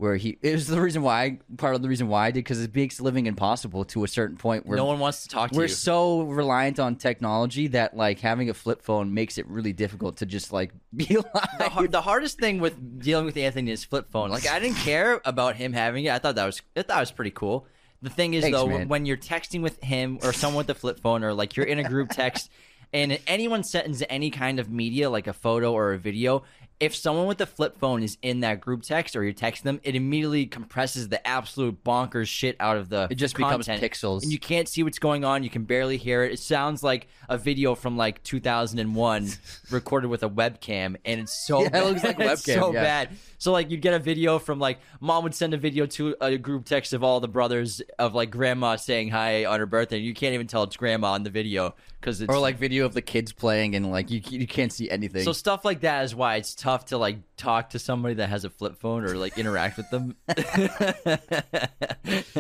[0.01, 2.63] where he it was the reason why part of the reason why I did because
[2.63, 5.55] it makes living impossible to a certain point where no one wants to talk to
[5.55, 5.59] you.
[5.59, 5.69] we're you.
[5.69, 10.27] so reliant on technology that like having a flip phone makes it really difficult to
[10.27, 11.77] just like be alive.
[11.77, 14.31] the, the hardest thing with dealing with Anthony is flip phone.
[14.31, 16.13] Like I didn't care about him having it.
[16.13, 17.67] I thought that was I thought it was pretty cool.
[18.03, 18.89] The thing is Thanks, though, man.
[18.89, 21.79] when you're texting with him or someone with a flip phone, or like you're in
[21.79, 22.51] a group text,
[22.93, 26.43] and anyone sends any kind of media, like a photo or a video,
[26.81, 29.81] if someone with a flip phone is in that group text or you text them,
[29.85, 34.23] it immediately compresses the absolute bonkers shit out of the It just becomes pixels.
[34.23, 35.43] and you can't see what's going on.
[35.43, 36.33] You can barely hear it.
[36.33, 39.29] It sounds like a video from like 2001
[39.71, 41.85] recorded with a webcam, and it's so Yeah, it bad.
[41.85, 42.83] looks like a It's webcam, so yeah.
[42.83, 43.09] bad.
[43.39, 46.37] So like you'd get a video from like mom would send a video to a
[46.39, 49.97] group text of all the brothers of like grandma saying hi on her birthday.
[49.97, 52.87] And you can't even tell it's grandma in the video because it's or like video
[52.87, 55.23] of the kids playing and like you you can't see anything.
[55.25, 58.45] so stuff like that is why it's tough to like talk to somebody that has
[58.45, 60.17] a flip phone or like interact with them.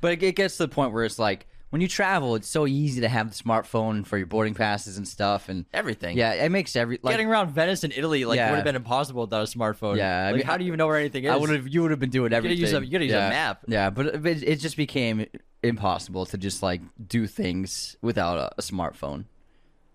[0.00, 3.00] But it, gets to the point where it's like when you travel, it's so easy
[3.00, 6.16] to have the smartphone for your boarding passes and stuff, and Everything.
[6.16, 8.50] Yeah, it makes every like Getting around Venice and Italy like Yeah.
[8.50, 9.96] would have been impossible without a smartphone.
[9.96, 11.30] Yeah, I like mean, how do you even know where anything is?
[11.30, 12.64] I would have you would have been doing everything.
[12.64, 13.28] a- you gotta use a yeah.
[13.28, 13.64] map.
[13.66, 15.26] Yeah, but it, it just became
[15.62, 19.24] impossible to just like do things without a, a smartphone.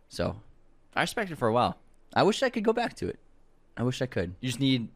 [0.10, 0.36] So
[0.94, 1.78] I respect it for a while.
[2.14, 3.18] I wish I could go back to it.
[3.78, 4.36] I wish I could.
[4.41, 4.89] You just need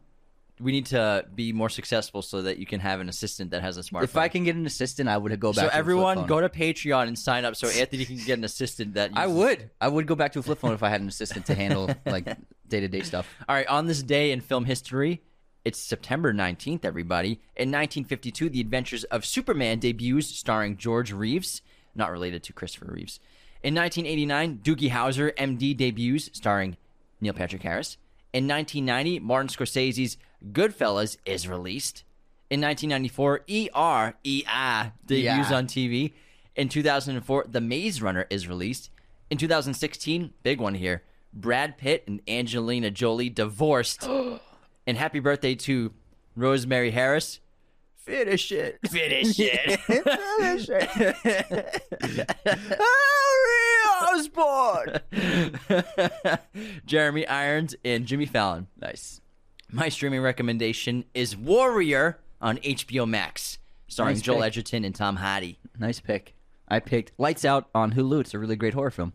[0.58, 3.76] we need to be more successful so that you can have an assistant that has
[3.76, 4.04] a smartphone.
[4.04, 5.64] If I can get an assistant, I would go back.
[5.64, 8.94] so to everyone go to Patreon and sign up so Anthony can get an assistant
[8.94, 9.70] that I would.
[9.80, 11.90] I would go back to a flip phone if I had an assistant to handle
[12.06, 12.24] like
[12.68, 13.28] day to day stuff.
[13.48, 15.22] All right, on this day in film history,
[15.64, 17.32] it's September 19th, everybody.
[17.56, 21.60] In 1952, The Adventures of Superman debuts starring George Reeves,
[21.94, 23.20] not related to Christopher Reeves.
[23.62, 26.76] In 1989, Doogie Howser, MD, debuts starring
[27.20, 27.98] Neil Patrick Harris.
[28.36, 30.18] In 1990, Martin Scorsese's
[30.52, 32.04] Goodfellas is released.
[32.50, 35.56] In 1994, ER, EI, debuts Yeah.
[35.56, 36.12] on TV.
[36.54, 38.90] In 2004, The Maze Runner is released.
[39.30, 44.06] In 2016, big one here, Brad Pitt and Angelina Jolie divorced.
[44.86, 45.94] and happy birthday to
[46.34, 47.40] Rosemary Harris.
[47.96, 48.78] Finish it.
[48.86, 49.80] Finish it.
[49.80, 52.36] Finish it.
[54.00, 55.00] Harry Osborn.
[56.86, 58.66] Jeremy Irons and Jimmy Fallon.
[58.80, 59.20] Nice.
[59.70, 64.46] My streaming recommendation is Warrior on HBO Max, starring Nice Joel pick.
[64.46, 65.58] Edgerton and Tom Hardy.
[65.78, 66.34] Nice pick.
[66.68, 68.20] I picked Lights Out on Hulu.
[68.20, 69.12] It's a really great horror film.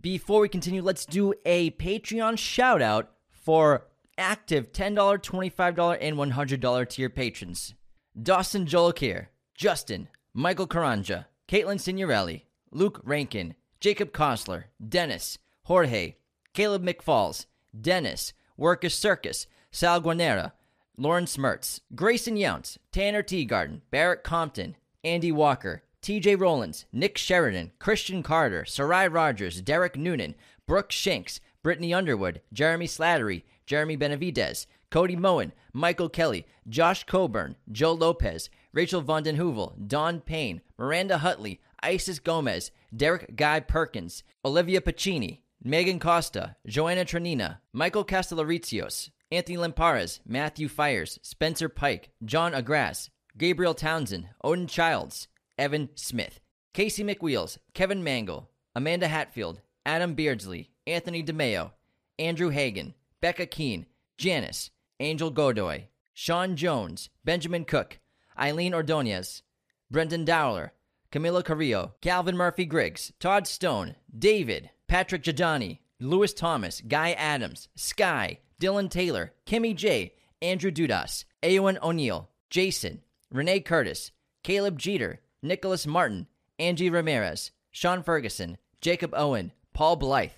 [0.00, 3.86] Before we continue, let's do a Patreon shout out for
[4.18, 7.74] active $10, $25, and $100 tier patrons.
[8.20, 13.54] Dawson Jolkir, Justin, Michael Caranja, Caitlin Signorelli, Luke Rankin,
[13.84, 16.16] Jacob Kosler, Dennis, Jorge,
[16.54, 17.44] Caleb McFalls,
[17.78, 20.52] Dennis, Workus Circus, Sal Guanera,
[20.96, 24.74] Lauren Smertz, Grayson Younts, Tanner Teagarden, Barrett Compton,
[25.04, 30.34] Andy Walker, TJ Rollins, Nick Sheridan, Christian Carter, Sarai Rogers, Derek Noonan,
[30.66, 37.92] Brooke Shanks, Brittany Underwood, Jeremy Slattery, Jeremy Benavidez, Cody Moen, Michael Kelly, Josh Coburn, Joe
[37.92, 44.80] Lopez, Rachel Von Den Heuvel, Don Payne, Miranda Hutley, Isis Gomez, Derek Guy Perkins, Olivia
[44.80, 53.10] Pacini, Megan Costa, Joanna Tranina, Michael Castellaricios, Anthony Lampares, Matthew Fires, Spencer Pike, John Agras,
[53.36, 55.28] Gabriel Townsend, Odin Childs,
[55.58, 56.40] Evan Smith,
[56.72, 61.72] Casey McWheels, Kevin Mangle, Amanda Hatfield, Adam Beardsley, Anthony DeMeo,
[62.18, 64.70] Andrew Hagan, Becca Keene, Janice,
[65.00, 67.98] Angel Godoy, Sean Jones, Benjamin Cook,
[68.38, 69.42] Eileen Ordonez,
[69.90, 70.72] Brendan Dowler,
[71.14, 78.40] Camila Carrillo, Calvin Murphy Griggs, Todd Stone, David, Patrick Jadani, Lewis Thomas, Guy Adams, Sky,
[78.60, 80.12] Dylan Taylor, Kimmy J,
[80.42, 83.00] Andrew Dudas, Aowen O'Neill, Jason,
[83.30, 84.10] Renee Curtis,
[84.42, 86.26] Caleb Jeter, Nicholas Martin,
[86.58, 90.32] Angie Ramirez, Sean Ferguson, Jacob Owen, Paul Blythe,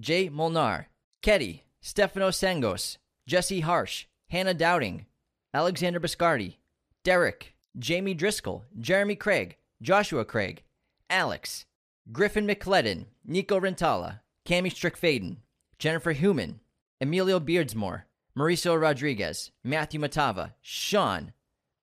[0.00, 0.88] Jay Molnar,
[1.20, 5.04] Ketty, Stefano Sangos, Jesse Harsh, Hannah Dowding,
[5.52, 6.56] Alexander Biscardi,
[7.04, 10.62] Derek, Jamie Driscoll, Jeremy Craig, Joshua Craig,
[11.10, 11.66] Alex,
[12.12, 15.38] Griffin McClellan, Nico Rentala, Cami Strickfaden,
[15.78, 16.60] Jennifer Human,
[17.00, 18.02] Emilio Beardsmore,
[18.38, 21.32] Mauricio Rodriguez, Matthew Matava, Sean,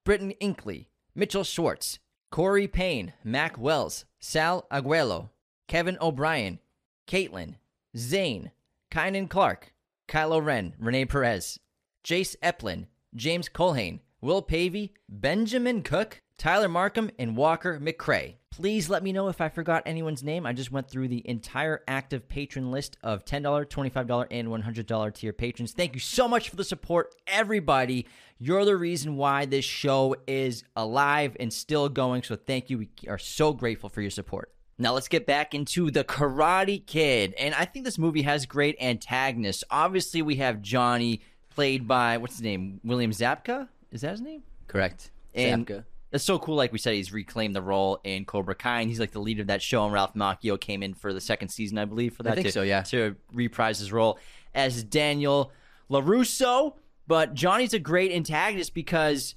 [0.06, 2.00] Britton Inkley, Mitchell Schwartz,
[2.32, 5.30] Corey Payne, Mac Wells, Sal Aguelo,
[5.68, 6.60] Kevin O'Brien,
[7.06, 7.56] Caitlin,
[7.98, 8.52] Zane,
[8.92, 9.74] Kynan Clark,
[10.08, 11.60] Kylo Ren, Renee Perez,
[12.06, 18.36] Jace Eplin, James Colhane, Will Pavey, Benjamin Cook, Tyler Markham, and Walker McCrae.
[18.52, 20.46] Please let me know if I forgot anyone's name.
[20.46, 25.32] I just went through the entire active patron list of $10, $25, and $100 tier
[25.32, 25.72] patrons.
[25.72, 28.08] Thank you so much for the support, everybody.
[28.38, 32.24] You're the reason why this show is alive and still going.
[32.24, 32.80] So thank you.
[32.80, 34.52] We are so grateful for your support.
[34.78, 37.34] Now let's get back into the Karate Kid.
[37.38, 39.64] And I think this movie has great antagonists.
[39.70, 42.82] Obviously, we have Johnny, played by, what's his name?
[42.84, 43.68] William Zabka?
[43.92, 44.44] Is that his name?
[44.68, 45.12] Correct.
[45.34, 45.84] And Zabka.
[46.12, 46.56] it's so cool.
[46.56, 49.42] Like we said, he's reclaimed the role in Cobra Kai, and he's like the leader
[49.42, 49.84] of that show.
[49.84, 52.34] And Ralph Macchio came in for the second season, I believe, for that.
[52.34, 52.84] I think to, so, yeah.
[52.84, 54.20] To reprise his role
[54.54, 55.52] as Daniel
[55.90, 56.76] LaRusso.
[57.08, 59.34] But Johnny's a great antagonist because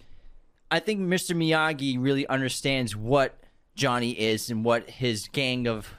[0.70, 1.34] I think Mr.
[1.34, 3.38] Miyagi really understands what
[3.74, 5.94] Johnny is and what his gang of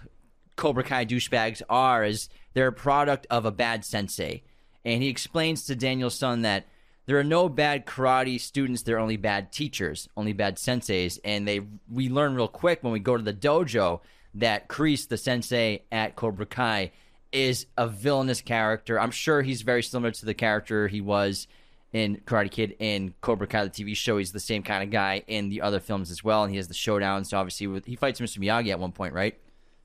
[0.55, 2.03] Cobra Kai douchebags are.
[2.03, 4.43] Is they're a product of a bad sensei,
[4.85, 6.67] and he explains to Daniel-san that
[7.05, 8.83] there are no bad karate students.
[8.83, 12.93] There are only bad teachers, only bad senseis, and they we learn real quick when
[12.93, 14.01] we go to the dojo
[14.35, 16.91] that Kreese, the sensei at Cobra Kai,
[17.31, 18.99] is a villainous character.
[18.99, 21.47] I'm sure he's very similar to the character he was
[21.91, 24.17] in Karate Kid in Cobra Kai, the TV show.
[24.17, 26.67] He's the same kind of guy in the other films as well, and he has
[26.67, 27.27] the showdowns.
[27.27, 28.39] So obviously, with, he fights Mr.
[28.39, 29.37] Miyagi at one point, right?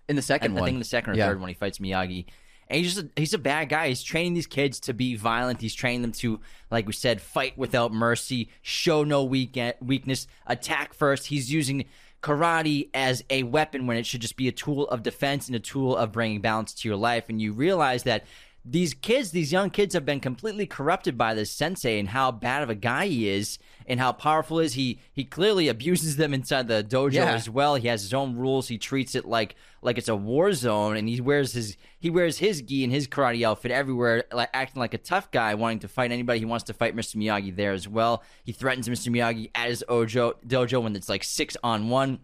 [0.09, 0.65] In the I, second I one.
[0.67, 1.27] think in the second or Yeah.
[1.27, 2.25] third one he fights Miyagi.
[2.69, 3.89] And he's just a, he's a bad guy.
[3.89, 5.61] He's training these kids to be violent.
[5.61, 6.41] He's training them to,
[6.71, 11.27] like we said, fight without mercy, show no weak weakness, attack first.
[11.27, 11.87] He's using
[12.23, 15.61] karate as a weapon when it should just be a tool of defense and a
[15.61, 17.29] tool of bringing balance to your life.
[17.29, 18.25] And you realize that
[18.71, 22.63] these kids, these young kids, have been completely corrupted by this sensei and how bad
[22.63, 24.75] of a guy he is and how powerful he is.
[24.75, 27.33] He he clearly abuses them inside the dojo Yeah.
[27.35, 27.77] as well.
[27.77, 28.69] He has his own rules.
[28.69, 32.39] He treats it like like it's a war zone, and he wears his he wears
[32.39, 35.89] his gi and his karate outfit everywhere, like acting like a tough guy, wanting to
[35.89, 36.41] fight anybody.
[36.41, 37.17] He wants to fight Mr.
[37.17, 38.23] Miyagi there as well.
[38.45, 39.09] He threatens Mr.
[39.11, 42.19] Miyagi at his ojo dojo when it's like six on one.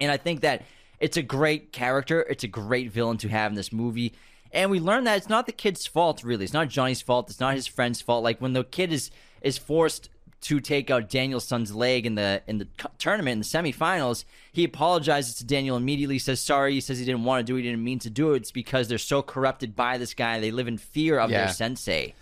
[0.00, 0.62] And I think that
[1.00, 2.22] it's a great character.
[2.28, 4.12] It's a great villain to have in this movie.
[4.52, 6.44] And we learn that it's not the kid's fault, really.
[6.44, 7.28] It's not Johnny's fault.
[7.30, 8.24] It's not his friend's fault.
[8.24, 9.10] Like when the kid is
[9.42, 10.08] is forced
[10.40, 12.68] to take out Daniel-san's leg in the in the
[12.98, 16.18] tournament in the semifinals, he apologizes to Daniel immediately.
[16.18, 16.74] Says sorry.
[16.74, 17.62] He says he didn't want to do it.
[17.62, 18.36] He didn't mean to do it.
[18.38, 20.40] It's because they're so corrupted by this guy.
[20.40, 21.44] They live in fear of Yeah.
[21.44, 22.14] their sensei.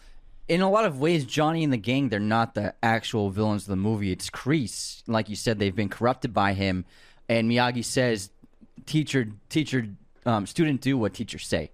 [0.48, 3.68] in a lot of ways, Johnny and the gang, they're not the actual villains of
[3.68, 4.12] the movie.
[4.12, 5.02] It's Kreese.
[5.08, 6.84] Like you said, they've been corrupted by him.
[7.28, 8.30] And Miyagi says,
[8.86, 9.88] teacher, teacher,
[10.24, 11.72] um, student do what teachers say.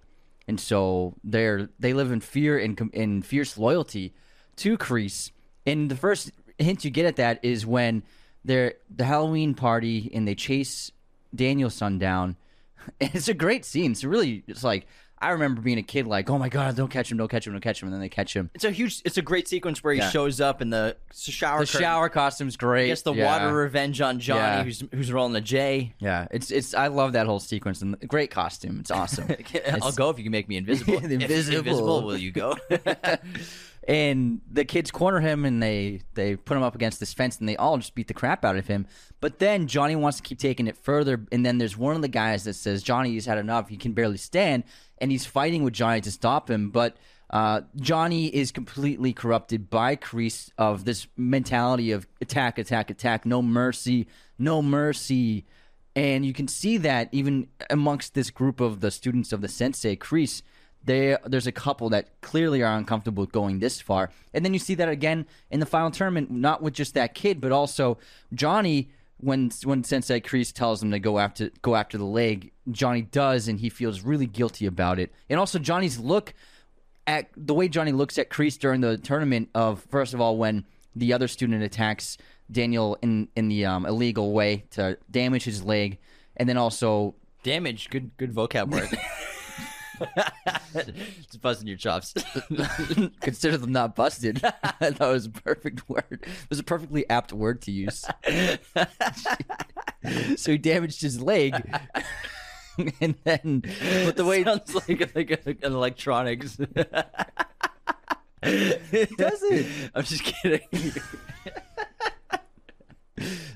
[0.52, 4.12] And so they're, they live in fear and in fierce loyalty
[4.56, 5.30] to Kreese.
[5.64, 8.02] And the first hint you get at that is when
[8.44, 10.92] they're the Halloween party and they chase
[11.34, 12.36] Daniel-san down.
[13.00, 13.92] And it's a great scene.
[13.92, 14.86] It's really, it's like,
[15.22, 17.52] I remember being a kid, like, oh my God, don't catch him, don't catch him,
[17.52, 17.86] don't catch him.
[17.88, 18.50] And then they catch him.
[18.54, 19.00] It's a huge.
[19.04, 20.10] It's a great sequence where he Yeah.
[20.10, 21.60] shows up in the shower.
[21.60, 21.80] The curtain.
[21.80, 22.88] shower costume's great.
[22.88, 23.24] Gets the Yeah.
[23.26, 24.64] water revenge on Johnny, Yeah.
[24.64, 25.94] who's who's rolling a J.
[25.98, 26.74] Yeah, it's it's.
[26.74, 28.78] I love that whole sequence and the- great costume.
[28.80, 29.24] It's awesome.
[29.30, 29.36] I'll
[29.76, 30.94] It's- go if you can make me invisible.
[31.04, 31.58] If Invisible.
[31.58, 32.56] invisible, will you go?
[33.88, 37.48] and the kids corner him and they they put him up against this fence and
[37.48, 38.86] they all just beat the crap out of him.
[39.20, 42.08] But then Johnny wants to keep taking it further, and then there's one of the
[42.08, 43.68] guys that says Johnny has had enough.
[43.68, 44.64] He can barely stand,
[44.98, 46.70] and he's fighting with Johnny to stop him.
[46.70, 46.96] But
[47.30, 53.40] uh, Johnny is completely corrupted by Kreese of this mentality of attack, attack, attack, no
[53.42, 54.06] mercy,
[54.38, 55.46] no mercy.
[55.96, 59.96] And you can see that even amongst this group of the students of the sensei,
[59.96, 60.42] Kreese,
[60.84, 64.10] they, there's a couple that clearly are uncomfortable with going this far.
[64.34, 67.40] And then you see that again in the final tournament, not with just that kid,
[67.40, 67.98] but also
[68.32, 68.90] Johnny.
[69.18, 73.46] When when Sensei Kreese tells him to go after go after the leg, Johnny does,
[73.46, 75.12] and he feels really guilty about it.
[75.30, 76.34] And also Johnny's look
[77.06, 80.64] at the way Johnny looks at Kreese during the tournament of first of all when
[80.96, 82.18] the other student attacks
[82.50, 85.98] Daniel in in the um, illegal way to damage his leg,
[86.36, 87.90] and then also Damage.
[87.90, 88.88] Good good vocab word.
[90.74, 92.14] Just busting your chops.
[93.20, 94.36] consider them not busted.
[94.80, 96.04] that was a perfect word.
[96.10, 98.04] It was a perfectly apt word to use.
[100.36, 101.54] so he damaged his leg,
[103.00, 103.62] and then
[104.04, 106.58] but the way sounds like like an electronics.
[108.42, 109.66] it doesn't.
[109.94, 110.60] I'm just kidding.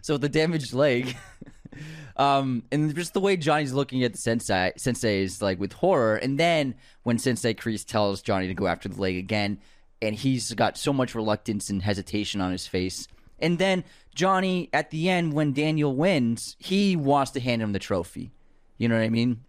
[0.02, 1.16] so with the damaged leg
[2.16, 6.16] um and just the way johnny's looking at the sensei sensei is like with horror
[6.16, 9.58] and then when sensei Kreese tells johnny to go after the leg again
[10.02, 13.08] and he's got so much reluctance and hesitation on his face.
[13.38, 17.78] And then johnny at the end when daniel wins he wants to hand him the
[17.78, 18.30] trophy.
[18.78, 19.44] You know what i mean?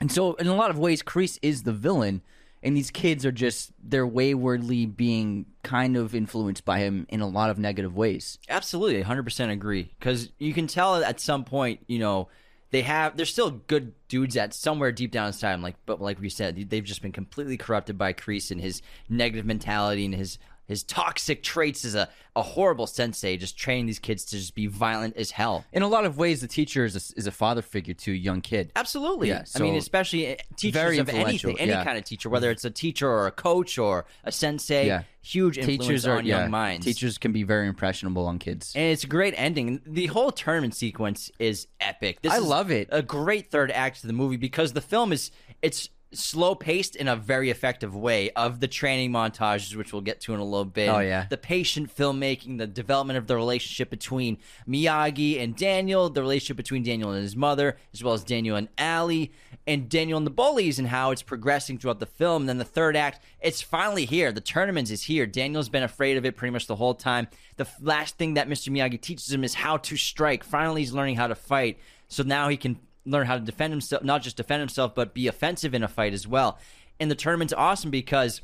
[0.00, 2.22] And so, in a lot of ways, Kreese is the villain,
[2.62, 7.28] and these kids are just they're waywardly being kind of influenced by him in a
[7.28, 8.38] lot of negative ways.
[8.48, 9.90] Absolutely, 100% agree.
[9.98, 12.28] Because you can tell at some point, you know,
[12.70, 15.60] they have they're still good dudes at somewhere deep down inside.
[15.60, 19.44] Like, but like we said, they've just been completely corrupted by Kreese and his negative
[19.44, 20.38] mentality and his
[20.70, 24.68] his toxic traits as a, a horrible sensei, just training these kids to just be
[24.68, 25.64] violent as hell.
[25.72, 28.14] In a lot of ways, the teacher is a, is a father figure to a
[28.14, 28.70] young kid.
[28.76, 29.30] Absolutely.
[29.30, 31.82] Yeah, I mean, especially uh, teachers of anything, any yeah.
[31.82, 34.86] kind of teacher, whether it's a teacher or a coach or a sensei.
[34.86, 35.02] Yeah.
[35.22, 36.86] Huge influence Teachers are on yeah, young minds.
[36.86, 38.72] Teachers can be very impressionable on kids.
[38.74, 39.82] And it's a great ending.
[39.84, 42.22] The whole tournament sequence is epic.
[42.22, 42.88] This I is love it.
[42.90, 47.06] A great third act to the movie because the film is it's slow paced in
[47.06, 50.64] a very effective way of the training montages which we'll get to in a little
[50.64, 50.88] bit.
[50.88, 51.26] Oh, yeah.
[51.30, 54.38] the patient filmmaking the development of the relationship between
[54.68, 58.68] miyagi and daniel the relationship between daniel and his mother as well as daniel and
[58.78, 59.30] ali
[59.66, 62.42] and daniel and the bullies and how it's progressing throughout the film.
[62.42, 64.32] And then the third act it's finally here.
[64.32, 65.26] The tournament is here.
[65.26, 67.28] Daniel's been afraid of it pretty much the whole time.
[67.56, 70.44] The last thing that mr miyagi teaches him is how to strike.
[70.44, 71.78] Finally he's learning how to fight.
[72.08, 72.80] So now he can
[73.10, 76.12] learn how to defend himself, not just defend himself, but be offensive in a fight
[76.12, 76.58] as well.
[76.98, 78.40] And the tournament's awesome because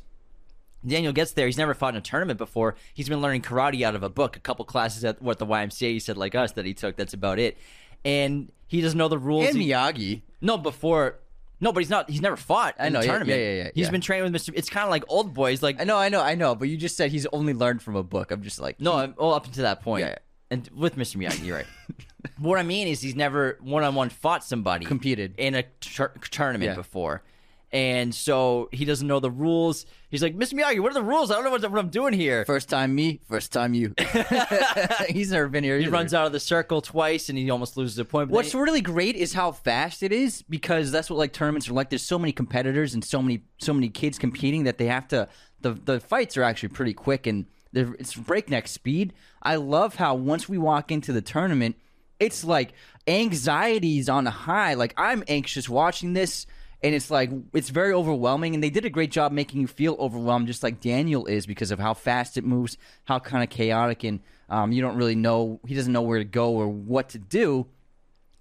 [0.85, 1.45] Daniel gets there.
[1.47, 2.75] He's never fought in a tournament before.
[2.93, 5.91] He's been learning karate out of a book, a couple classes at what the YMCA
[5.93, 6.95] he said like us that he took.
[6.95, 7.57] That's about it.
[8.05, 9.47] And he doesn't know the rules.
[9.49, 10.21] And He- Miyagi.
[10.41, 11.19] no, before.
[11.59, 12.07] No, but he's not.
[12.09, 13.39] He's never fought in I know, a tournament.
[13.39, 13.91] yeah, yeah, yeah, He's yeah.
[13.91, 14.51] been training with Mr.
[14.55, 15.63] It's kind of like old boys.
[15.63, 16.53] Like I know, I know, I know.
[16.53, 18.29] But you just said he's only learned from a book.
[18.29, 20.01] I'm just like, no, I'm- well, up to that point.
[20.01, 20.17] Yeah, yeah.
[20.49, 21.17] And with Mr.
[21.17, 21.65] Miyagi, you're right.
[22.39, 25.35] what I mean is he's never one on one fought somebody Competed.
[25.37, 26.75] in a tur- tournament Yeah.
[26.75, 27.23] before.
[27.69, 29.85] And so he doesn't know the rules.
[30.09, 30.53] He's like, Mr.
[30.53, 31.31] Miyagi, what are the rules?
[31.31, 32.45] I don't know what, what I'm doing here.
[32.45, 33.93] first time me, first time you.
[35.09, 35.77] he's never been here.
[35.77, 38.29] he runs out of the circle twice and he almost loses a point.
[38.29, 41.73] But What's really great is how fast it is because that's what like tournaments are
[41.73, 41.89] like.
[41.89, 45.27] There's so many competitors and so many so many kids competing that they have to.
[45.59, 49.13] The the fights are actually pretty quick and it's breakneck speed.
[49.41, 51.75] I love how once we walk into the tournament,
[52.19, 52.73] it's like
[53.07, 54.73] anxiety's on a high.
[54.73, 56.45] Like I'm anxious watching this.
[56.83, 59.95] And it's like it's very overwhelming, and they did a great job making you feel
[59.97, 64.03] overwhelmed, just like Daniel is, because of how fast it moves, how kind of chaotic,
[64.03, 67.17] and um, you don't really know he doesn't know where to go or what to
[67.17, 67.65] do.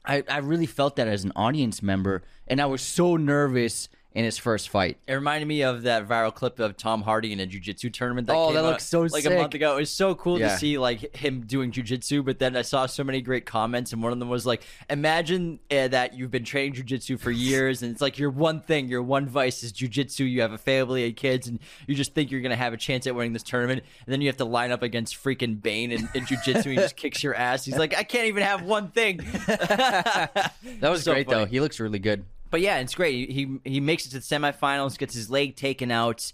[0.04, 4.24] I, I really felt that as an audience member, and I was so nervous in
[4.24, 4.96] his first fight.
[5.06, 8.26] It reminded me of that viral clip of Tom Hardy in a jiu-jitsu tournament.
[8.26, 9.76] That Oh, came that looks so like a month ago.
[9.76, 10.48] It was so cool Yeah.
[10.48, 12.22] to see like him doing jiu-jitsu.
[12.22, 15.60] But then I saw so many great comments, and one of them was like, "Imagine
[15.70, 19.02] uh, that you've been training jiu-jitsu for years, and it's like your one thing, your
[19.02, 20.24] one vice is jiu-jitsu.
[20.24, 23.06] You have a family and kids, and you just think you're gonna have a chance
[23.06, 26.08] at winning this tournament, and then you have to line up against freaking Bane in,
[26.14, 26.70] in jiu-jitsu.
[26.70, 27.66] and he just kicks your ass.
[27.66, 29.18] He's like, I can't even have one thing.
[29.46, 30.52] That
[30.90, 31.38] was So great, funny.
[31.44, 31.46] though.
[31.46, 32.24] He looks really good.
[32.56, 33.30] But yeah, it's great.
[33.30, 36.32] He he makes it to the semifinals, gets his leg taken out,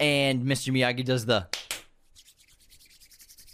[0.00, 0.72] and Mr.
[0.72, 1.46] Miyagi does the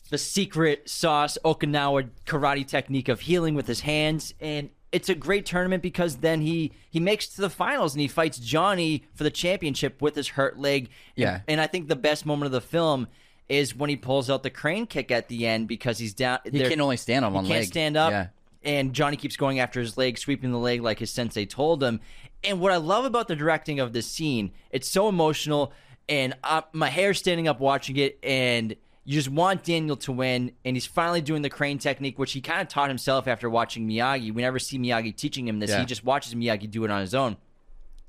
[0.08, 5.44] the secret sauce Okinawa karate technique of healing with his hands, and it's a great
[5.44, 9.22] tournament because then he he makes it to the finals and he fights Johnny for
[9.22, 10.88] the championship with his hurt leg.
[11.16, 11.34] Yeah.
[11.34, 13.08] and, and I think the best moment of the film
[13.50, 16.38] is when he pulls out the crane kick at the end because he's down.
[16.50, 17.68] He can only stand on one he one can't leg.
[17.68, 18.10] stand up.
[18.10, 18.26] Yeah.
[18.66, 22.00] And Johnny keeps going after his leg, sweeping the leg like his sensei told him.
[22.44, 25.72] And what I love about the directing of this scene, it's so emotional,
[26.08, 30.50] and uh, my hair's standing up watching it, and you just want Daniel to win,
[30.64, 33.88] and he's finally doing the crane technique, which he kind of taught himself after watching
[33.88, 34.34] Miyagi.
[34.34, 35.80] We never see Miyagi teaching him this; Yeah.
[35.80, 37.36] he just watches Miyagi do it on his own.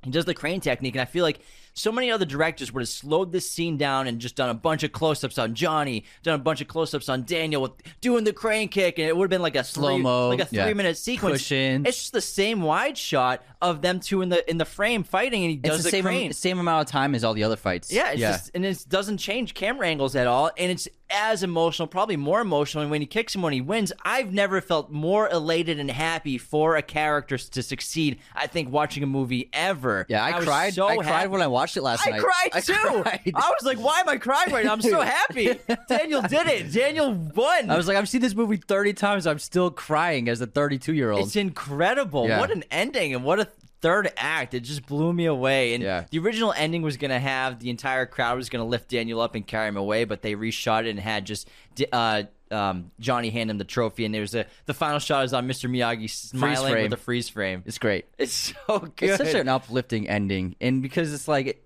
[0.04, 1.40] He does the crane technique, and I feel like
[1.78, 4.84] so many other directors would have slowed this scene down and just done a bunch
[4.84, 7.72] of close-ups on Johnny, done a bunch of close-ups on Daniel with
[8.02, 10.66] doing the crane kick, and it would have been like a Slow-mo, like a yeah.
[10.66, 11.40] three-minute sequence.
[11.40, 11.86] Cushion.
[11.86, 15.44] It's just the same wide shot of them two in the in the frame fighting,
[15.44, 16.34] and he It's does the the same, crane.
[16.34, 17.92] same amount of time as all the other fights.
[17.92, 18.32] Yeah, it's yeah.
[18.32, 22.42] Just, and it doesn't change camera angles at all, and it's as emotional, probably more
[22.42, 22.82] emotional.
[22.82, 26.38] And when he kicks him when he wins, I've never felt more elated and happy
[26.38, 28.20] for a character to succeed.
[28.36, 30.06] I think watching a movie ever.
[30.10, 30.74] yeah, I, was cried.
[30.74, 32.16] So I cried when I watched it last night.
[32.16, 32.24] I night.
[32.24, 32.74] cried I too.
[32.74, 33.32] cried.
[33.36, 34.74] I was like, "Why am I crying right now?
[34.74, 36.72] I'm so happy." Daniel did it.
[36.74, 37.70] Daniel won.
[37.70, 39.28] I was like, I've seen this movie 30 times.
[39.28, 41.26] I'm still crying as a 32 year old.
[41.28, 42.28] It's incredible.
[42.28, 42.40] Yeah.
[42.40, 43.48] What an ending and what a
[43.82, 44.54] third act.
[44.54, 45.74] It just blew me away.
[45.74, 46.06] And Yeah.
[46.10, 49.22] the original ending was going to have the entire crowd was going to lift Daniel
[49.22, 51.48] up and carry him away, but they reshot it and had just
[51.94, 54.06] uh, um, Johnny hand him the trophy.
[54.06, 55.70] And there's a the final shot is on Mr.
[55.70, 57.64] Miyagi smiling with a freeze frame.
[57.66, 58.06] It's great.
[58.18, 58.34] It's
[58.68, 59.10] so good.
[59.10, 61.64] It's such an uplifting ending, and because it's like,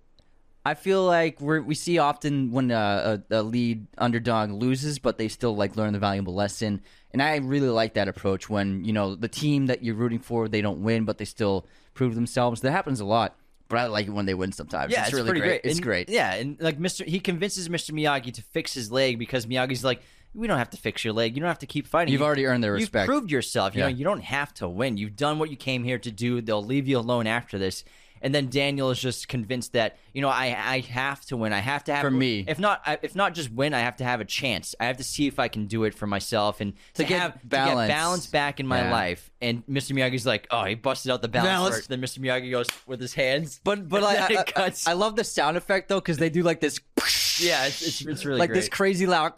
[0.66, 5.18] I feel like we we see often when uh, a, a lead underdog loses, but
[5.18, 6.82] they still like learn the valuable lesson,
[7.14, 8.50] and I really like that approach.
[8.50, 11.66] When you know the team that you're rooting for, they don't win, but they still
[11.94, 12.62] prove themselves.
[12.62, 13.36] That happens a lot.
[13.68, 14.92] but I like it when they win sometimes.
[14.92, 15.42] Yeah, it's, it's, really great.
[15.48, 15.62] great.
[15.64, 16.10] It's And- great.
[16.10, 17.06] Yeah, and like Mr.
[17.06, 17.92] He convinces Mr.
[17.92, 20.02] Miyagi to fix his leg because Miyagi's like,
[20.34, 21.36] we don't have to fix your leg.
[21.36, 22.12] You don't have to keep fighting.
[22.12, 23.08] You've You- already earned their respect.
[23.08, 23.74] You've proved yourself.
[23.76, 23.90] You Yeah.
[23.90, 24.98] know, you don't have to win.
[24.98, 26.42] You've done what you came here to do.
[26.42, 27.84] They'll leave you alone after this.
[28.22, 31.54] And then Daniel is just convinced that you know I I have to win.
[31.54, 32.46] I have to have For me.
[32.48, 34.76] If not, I- if not just win, I have to have a chance.
[34.80, 37.20] I have to see if I can do it for myself and to, To get
[37.22, 37.88] have to balance.
[37.88, 38.92] get balance back in my Yeah.
[38.92, 39.32] life.
[39.42, 39.94] And Mr.
[39.94, 41.76] Miyagi's like, oh, he busted out the balance, Balance.
[41.78, 41.90] first.
[41.90, 42.20] Then Mr.
[42.20, 44.88] Miyagi goes with his hands, But but and I, I, it I, cuts.
[44.88, 46.80] I love the sound effect though because they do like this.
[47.40, 48.60] Yeah, it's it's, it's really like great.
[48.60, 49.36] this crazy loud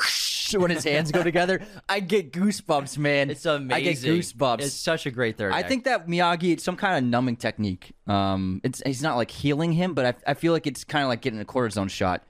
[0.59, 1.61] when his hands go together.
[1.87, 3.29] I get goosebumps, man.
[3.29, 3.73] It's amazing.
[3.73, 4.61] I get goosebumps.
[4.61, 5.53] It's such a great third.
[5.53, 5.69] I act.
[5.69, 7.93] think that Miyagi, it's some kind of numbing technique.
[8.07, 11.09] Um, it's he's not like healing him, but I, I feel like it's kind of
[11.09, 12.23] like getting a cortisone shot.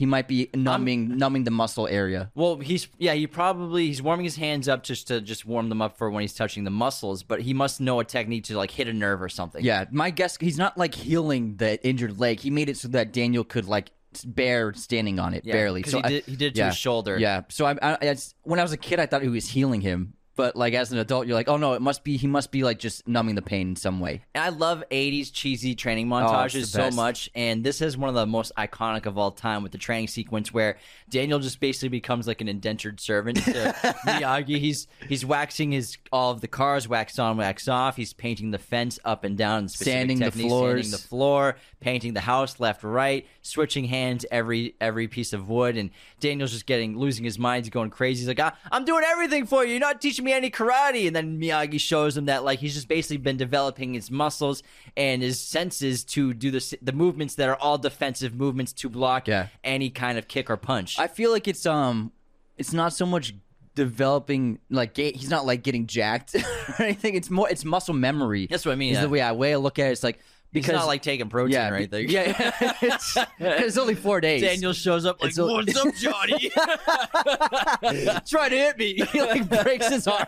[0.00, 2.30] He might be numbing numbing the muscle area.
[2.34, 5.82] Well, he's yeah, he probably he's warming his hands up just to just warm them
[5.82, 8.70] up for when he's touching the muscles, but he must know a technique to like
[8.70, 9.62] hit a nerve or something.
[9.62, 12.40] Yeah, my guess he's not like healing the injured leg.
[12.40, 13.90] He made it so that Daniel could like
[14.26, 15.82] bear standing on it Yeah, barely.
[15.84, 17.18] So he I- did- he did it to yeah, his shoulder.
[17.18, 17.42] Yeah.
[17.48, 20.14] So I, I, it's, when I was a kid, I thought he was healing him,
[20.40, 22.64] but like as an adult, you're like, oh no, it must be he must be
[22.64, 24.22] like just numbing the pain in some way.
[24.34, 26.96] And I love 80s cheesy training Oh, montages so best.
[26.96, 27.28] much.
[27.34, 30.50] And this is one of the most iconic of all time with the training sequence
[30.52, 30.78] where
[31.10, 33.52] Daniel just basically becomes like an indentured servant to
[34.06, 34.58] Miyagi.
[34.58, 37.96] He's he's waxing his all of the cars, wax on, wax off.
[37.96, 40.84] He's painting the fence up and down, Sanding the floors.
[40.86, 45.76] sanding the floor, painting the house left, right, switching hands every every piece of wood.
[45.76, 47.64] And Daniel's just getting losing his mind.
[47.66, 48.20] He's going crazy.
[48.20, 49.72] He's like, "I- I'm doing everything for you.
[49.72, 51.06] You're not teaching me any karate.
[51.06, 54.62] And then Miyagi shows him that like he's just basically been developing his muscles
[54.96, 59.28] and his senses to do the the movements that are all defensive movements to block
[59.28, 59.48] Yeah.
[59.64, 60.98] any kind of kick or punch.
[60.98, 62.12] I feel like it's um,
[62.56, 63.34] it's not so much
[63.74, 66.34] developing like ga- he's not like getting jacked
[66.78, 67.14] or anything.
[67.14, 68.46] It's more it's muscle memory.
[68.50, 69.02] That's what I mean, Is yeah.
[69.02, 69.92] the way I way I look at it.
[69.92, 70.18] It's like
[70.52, 72.08] He's because not like taking protein yeah, or anything.
[72.08, 72.34] Yeah,
[72.82, 74.42] it's, it's only four days.
[74.42, 76.50] Daniel shows up like, It's "What's up, Johnny?"
[78.26, 78.94] try to hit me.
[79.12, 80.26] He like breaks his arm.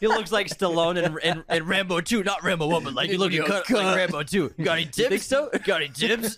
[0.00, 3.16] he looks like Stallone and, in, in Rambo 2, not Rambo 1, but like you
[3.16, 3.82] look Yo, cut, cut.
[3.82, 4.54] like Rambo 2.
[4.62, 5.08] Got any tips?
[5.08, 5.48] think so?
[5.64, 6.36] Got any tips?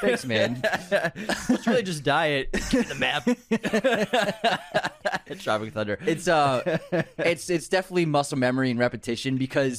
[0.00, 0.60] Thanks, man.
[0.64, 2.50] it's really just diet.
[2.50, 3.24] the map.
[5.38, 5.98] Tropic Thunder.
[6.04, 6.78] It's uh,
[7.18, 9.75] it's it's definitely muscle memory and repetition because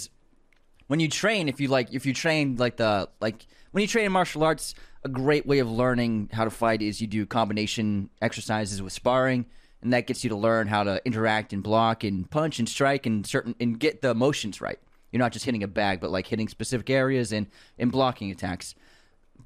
[0.87, 4.05] when you train, if you like, if you train like the like when you train
[4.05, 4.73] in martial arts,
[5.03, 9.45] a great way of learning how to fight is you do combination exercises with sparring,
[9.81, 13.05] and that gets you to learn how to interact and block and punch and strike
[13.05, 14.79] and certain and get the motions right.
[15.11, 18.73] You're not just hitting a bag, but like hitting specific areas and and blocking attacks.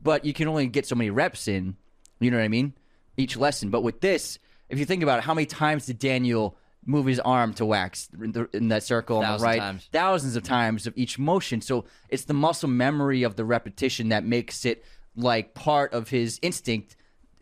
[0.02, 1.76] But you can only get so many reps in.
[2.20, 2.74] You know what I mean?
[3.18, 3.70] Each lesson.
[3.70, 4.40] But with this,
[4.70, 6.56] if you think about it, how many times did Daniel
[6.86, 9.60] move his arm to wax in, the, in that circle on the Thousand right?
[9.60, 9.90] times.
[9.92, 11.62] Thousands of times of each motion.
[11.62, 14.84] So it's the muscle memory of the repetition that makes it
[15.16, 16.96] like part of his instinct.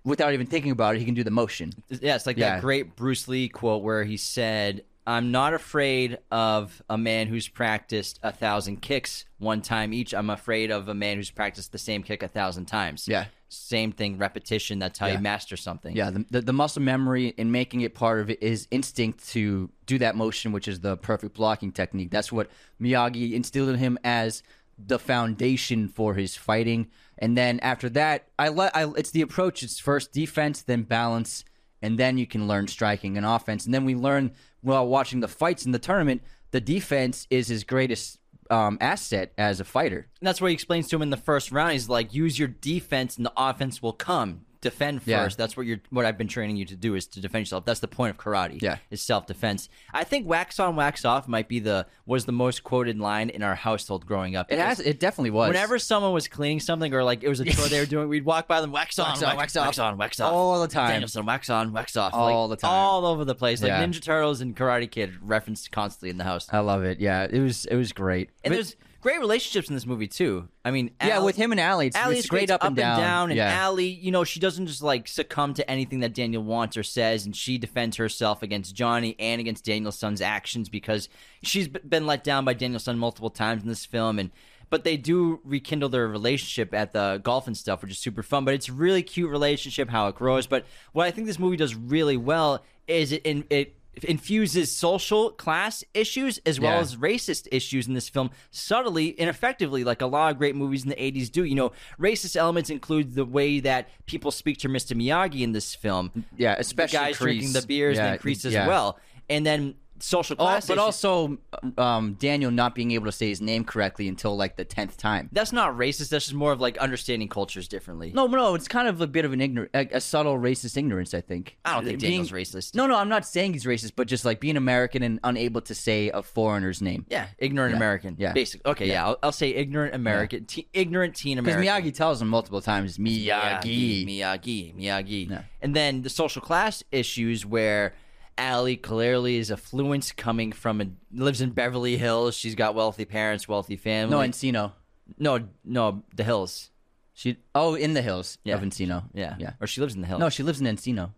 [0.04, 1.72] Without even thinking about it, he can do the motion.
[1.90, 2.56] Yeah, it's like Yeah.
[2.56, 7.48] that great Bruce Lee quote where he said, I'm not afraid of a man who's
[7.48, 10.14] practiced a thousand kicks one time each.
[10.14, 13.08] I'm afraid of a man who's practiced the same kick a thousand times.
[13.08, 13.26] Yeah.
[13.48, 14.78] Same thing, repetition.
[14.78, 15.14] That's how Yeah.
[15.14, 15.96] you master something.
[15.96, 19.72] Yeah, the, the, the muscle memory and making it part of it is instinct to
[19.88, 22.12] do that motion, which is the perfect blocking technique.
[22.12, 24.44] That's what Miyagi instilled in him as
[24.78, 26.88] the foundation for his fighting.
[27.18, 29.64] And then after that, I let I, it's the approach.
[29.64, 31.44] It's first defense, then balance,
[31.82, 33.66] and then you can learn striking and offense.
[33.66, 36.22] And then we learn while watching the fights in the tournament,
[36.52, 38.20] the defense is his greatest
[38.50, 40.08] um, asset as a fighter.
[40.20, 41.74] And that's what he explains to him in the first round.
[41.74, 44.46] He's like, use your defense and the offense will come.
[44.62, 45.08] Defend first.
[45.08, 45.28] Yeah.
[45.38, 47.64] That's what you're what I've been training you to do is to defend yourself.
[47.64, 48.62] That's the point of karate.
[48.62, 48.78] Yeah.
[48.92, 49.70] Is self defense.
[49.94, 53.42] I think wax on, wax off might be the was the most quoted line in
[53.42, 54.52] our household growing up.
[54.52, 54.82] It has.
[54.82, 55.48] It definitely was.
[55.48, 58.26] Whenever someone was cleaning something or like it was a chore they were doing, we'd
[58.26, 59.66] walk by them, wax on, Wax on, wax off.
[59.68, 60.90] wax on, wax off, All the time.
[60.92, 62.72] Daniel-san, wax on, wax off, All Like, the time.
[62.74, 63.62] all over the place.
[63.62, 63.86] Like Yeah.
[63.86, 66.48] Ninja Turtles and Karate Kid referenced constantly in the house.
[66.52, 67.00] I love it.
[67.00, 67.66] Yeah, it was.
[67.66, 68.30] It was great.
[68.44, 70.48] and But- there's great relationships in this movie too.
[70.64, 72.76] I mean, yeah, Al- with him and Allie, it's, Allie it's is great up, and
[72.76, 73.30] down.
[73.30, 73.54] and yeah.
[73.54, 77.26] Allie, you know, she doesn't just like succumb to anything that Daniel wants or says,
[77.26, 81.10] and she defends herself against Johnny and against Daniel-san's actions because
[81.44, 84.32] she's been let down by Daniel-san multiple times in this film, and
[84.70, 88.46] but they do rekindle their relationship at the golf and stuff, which is super fun.
[88.46, 90.46] But it's a really cute relationship how it grows.
[90.46, 95.32] But what I think this movie does really well is it in, it infuses social
[95.32, 96.80] class issues as well Yeah.
[96.82, 100.84] as racist issues in this film subtly and effectively, like a lot of great movies
[100.84, 101.44] in the 80s do.
[101.44, 104.96] You know, racist elements include the way that people speak to Mr.
[104.96, 106.26] Miyagi in this film.
[106.38, 107.20] Yeah, The especially guys Kreese.
[107.20, 108.68] drinking the beers Yeah, and Kreese as yeah.
[108.68, 109.00] well.
[109.30, 110.68] And then social Oh, class.
[110.68, 111.38] but issues- also
[111.78, 115.30] um, Daniel not being able to say his name correctly until like the tenth time.
[115.32, 116.10] that's not racist.
[116.10, 118.12] That's just more of like understanding cultures differently.
[118.14, 121.14] No, no, it's kind of a bit of an ignorant, a, a subtle racist ignorance.
[121.14, 121.58] I think.
[121.66, 122.76] I don't think Being- Daniel's racist.
[122.76, 125.76] No, no, I'm not saying he's racist, but just like being American and unable to
[125.76, 127.06] say a foreigner's name.
[127.10, 127.78] Yeah, ignorant Yeah.
[127.78, 128.16] American.
[128.18, 128.34] Yeah.
[128.34, 128.66] basic.
[128.66, 131.62] Okay, yeah, I'll, I'll say ignorant American, te- ignorant teen American.
[131.62, 134.06] Because Miyagi tells him multiple times, Miyagi.
[134.08, 135.30] Miyagi, Miyagi.
[135.30, 135.42] Yeah.
[135.62, 137.94] And then the social class issues where
[138.40, 142.36] Allie clearly is affluent, coming from a lives in Beverly Hills.
[142.36, 144.12] She's got wealthy parents, wealthy family.
[144.16, 144.72] No, Encino.
[145.18, 146.72] no, no, the hills.
[147.14, 148.56] She oh in the hills Yeah.
[148.56, 149.04] of Encino.
[149.14, 149.54] Yeah, yeah.
[149.60, 150.22] Or she lives in the hills.
[150.22, 151.12] No, she lives in Encino.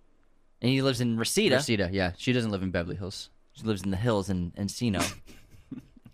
[0.62, 1.56] and he lives in Reseda.
[1.58, 2.14] Reseda, yeah.
[2.18, 3.30] She doesn't live in Beverly Hills.
[3.54, 5.02] She lives in the hills in Encino.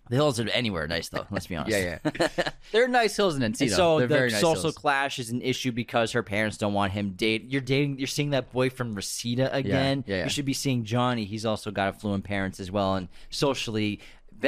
[0.09, 1.25] the hills are anywhere nice though.
[1.31, 1.77] Let's be honest.
[1.77, 2.49] Yeah, yeah.
[2.71, 3.61] They're nice hills in Encino.
[3.61, 4.75] And so They're the very nice social hills.
[4.75, 7.45] clash is an issue because her parents don't want him date.
[7.47, 7.97] You're dating.
[7.99, 10.03] You're seeing that boy from Reseda again.
[10.07, 10.23] yeah, yeah.
[10.23, 11.25] You should be seeing Johnny.
[11.25, 13.99] He's also got affluent parents as well, and socially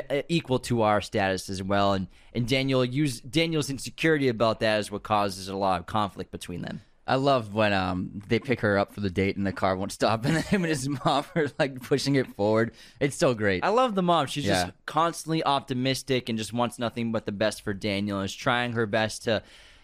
[0.10, 1.94] uh, equal to our status as well.
[1.94, 6.32] And and Daniel use Daniel's insecurity about that is what causes a lot of conflict
[6.32, 6.82] between them.
[7.10, 9.92] I love when um they pick her up for the date and the car won't
[9.92, 12.72] stop, and him and his mom are like pushing it forward.
[13.00, 13.64] It's so great.
[13.66, 14.28] I love the mom.
[14.28, 14.66] She's Yeah.
[14.66, 18.74] just constantly optimistic and just wants nothing but the best for Daniel and is trying
[18.74, 19.42] her best to,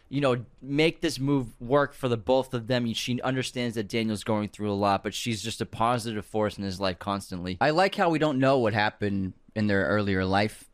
[0.07, 2.93] you know, make this move work for the both of them.
[2.93, 6.63] She understands that Daniel's going through a lot, but she's just a positive force in
[6.63, 7.57] his life constantly.
[7.59, 10.69] I like how we don't know what happened in their earlier life.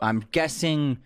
[0.00, 0.98] I'm guessing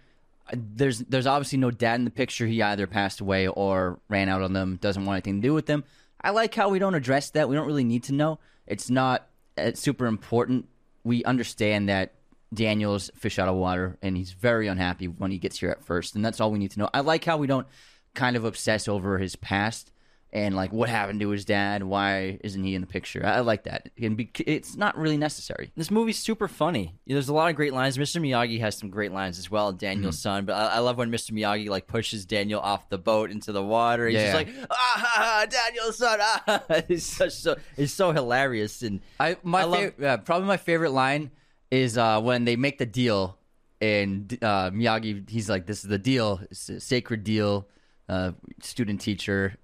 [0.53, 2.47] there's there's obviously no dad in the picture.
[2.47, 4.77] He either passed away or ran out on them.
[4.77, 5.85] Doesn't want anything to do with them.
[6.21, 7.49] I like how we don't address that.
[7.49, 8.39] We don't really need to know.
[8.67, 9.27] It's not
[9.59, 10.69] uh, super important.
[11.03, 12.15] We understand that
[12.53, 16.15] Daniel's fish out of water, and he's very unhappy when he gets here at first,
[16.15, 16.89] and that's all we need to know.
[16.95, 17.67] I like how we don't
[18.15, 19.91] kind of obsess over his past
[20.35, 21.85] and like what happened to his dad.
[21.85, 23.25] Why isn't he in the picture?
[23.25, 23.91] I, I like that.
[24.03, 25.71] And be, it's not really necessary.
[25.77, 26.97] This movie's super funny.
[27.07, 27.97] There's a lot of great lines.
[27.97, 28.21] Mr.
[28.21, 29.73] Miyagi has some great lines as well.
[29.73, 30.23] Daniel's Mm-hmm.
[30.23, 31.31] son, but I, I love when Mr.
[31.31, 34.09] Miyagi like pushes Daniel off the boat into the water.
[34.09, 34.25] He's Yeah.
[34.33, 36.19] just like, ah, ha, ha, Daniel-san.
[36.21, 36.63] Ah.
[36.89, 40.57] It's such so it's so hilarious and I my I love- fav- yeah, probably my
[40.57, 41.31] favorite line
[41.71, 43.39] is uh, when they make the deal
[43.81, 47.69] and uh, Miyagi he's like this is the deal it's a sacred deal
[48.09, 49.57] uh, student teacher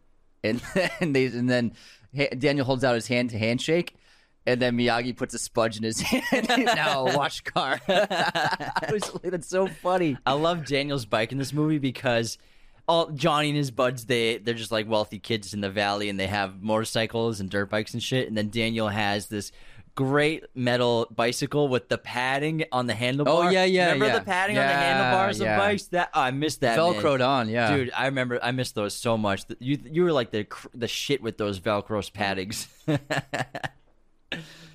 [0.43, 1.73] and then they and then
[2.39, 3.97] Daniel holds out his hand to handshake
[4.47, 6.65] and then Miyagi puts a sponge in his hand.
[6.65, 7.81] Now wash car.
[7.87, 10.17] That's so funny.
[10.25, 12.39] I love Daniel's bike in this movie because
[12.89, 16.19] all Johnny and his buds they they're just like wealthy kids in the valley and
[16.19, 18.29] they have motorcycles and dirt bikes and shit.
[18.29, 19.53] And then Daniel has this
[20.01, 23.27] great metal bicycle with the padding on the handlebar.
[23.27, 24.19] Oh, yeah, yeah, Remember yeah.
[24.19, 25.53] the padding on the handlebars yeah.
[25.53, 25.85] of bikes?
[25.89, 26.79] That oh, I missed that.
[26.79, 26.95] man.
[26.95, 29.45] velcroed on yeah Dude, I remember I missed those so much.
[29.59, 32.67] You you were like the the shit with those Velcro paddings.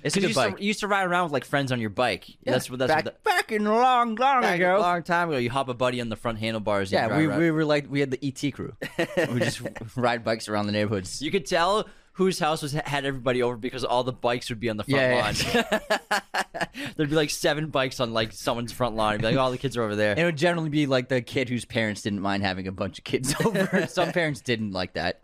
[0.04, 1.72] it's a you good used, bike to, you used to ride around with like friends
[1.72, 2.28] on your bike.
[2.44, 5.38] That's what that's back, what the, back in long long ago long time ago.
[5.38, 6.92] You hop a buddy on the front handlebars.
[6.92, 7.40] Yeah, we, around.
[7.40, 8.74] we were like we had the ET crew.
[9.32, 9.60] we just
[9.96, 11.20] ride bikes around the neighborhoods.
[11.20, 14.70] You could tell whose house was had everybody over because all the bikes would be
[14.70, 16.68] on the front Yeah, lawn.
[16.96, 19.14] There'd be like seven bikes on like someone's front lawn.
[19.14, 20.12] It'd be like, all the kids are over there.
[20.12, 22.98] And it would generally be like the kid whose parents didn't mind having a bunch
[22.98, 23.86] of kids over.
[23.90, 25.20] Some parents didn't like that.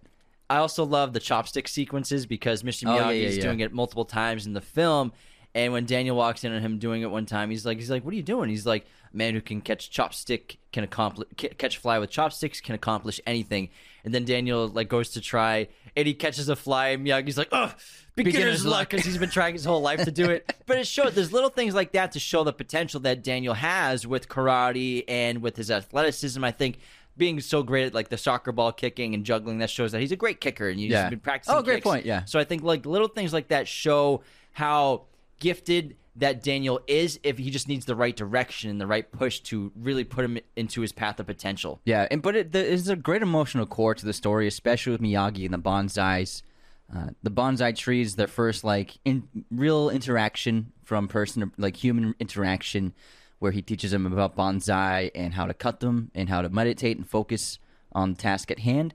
[0.51, 2.87] I also love the chopstick sequences because Mr.
[2.87, 3.43] Oh, yeah, yeah, is yeah.
[3.43, 5.15] doing it multiple times in the film.
[5.55, 8.05] And when Daniel walks in on him doing it one time, he's like, he's like,
[8.05, 11.77] "What are you doing?" He's like, "A man who can catch chopstick can accomplish catch
[11.77, 13.69] a fly with chopsticks can accomplish anything."
[14.05, 16.89] And then Daniel like goes to try, and he catches a fly.
[16.89, 17.75] And Miyagi's like, "Oh,
[18.17, 18.91] beginner's, Beginner's luck," luck.
[18.91, 20.51] because he's been trying his whole life to do it.
[20.67, 24.07] but it shows there's little things like that to show the potential that Daniel has
[24.07, 26.43] with karate and with his athleticism.
[26.43, 26.79] I think.
[27.15, 30.13] Being so great at like the soccer ball kicking and juggling, that shows that he's
[30.13, 31.11] a great kicker and he's Yeah.
[31.11, 31.55] been practicing.
[31.55, 31.85] Oh, great kicks.
[31.85, 32.25] point, yeah.
[32.25, 34.23] So I think like little things like that show
[34.53, 35.03] how
[35.43, 39.41] gifted that Daniel is if he just needs the right direction and the right push
[39.41, 41.81] to really put him into his path of potential.
[41.85, 45.53] Yeah, and but it, a great emotional core to the story, especially with Miyagi and
[45.53, 46.43] the bonsais.
[46.95, 52.93] Uh, the bonsai trees, their first like in real interaction from person like human interaction,
[53.39, 56.97] where he teaches them about bonsai and how to cut them and how to meditate
[56.99, 57.59] and focus
[57.93, 58.95] on the task at hand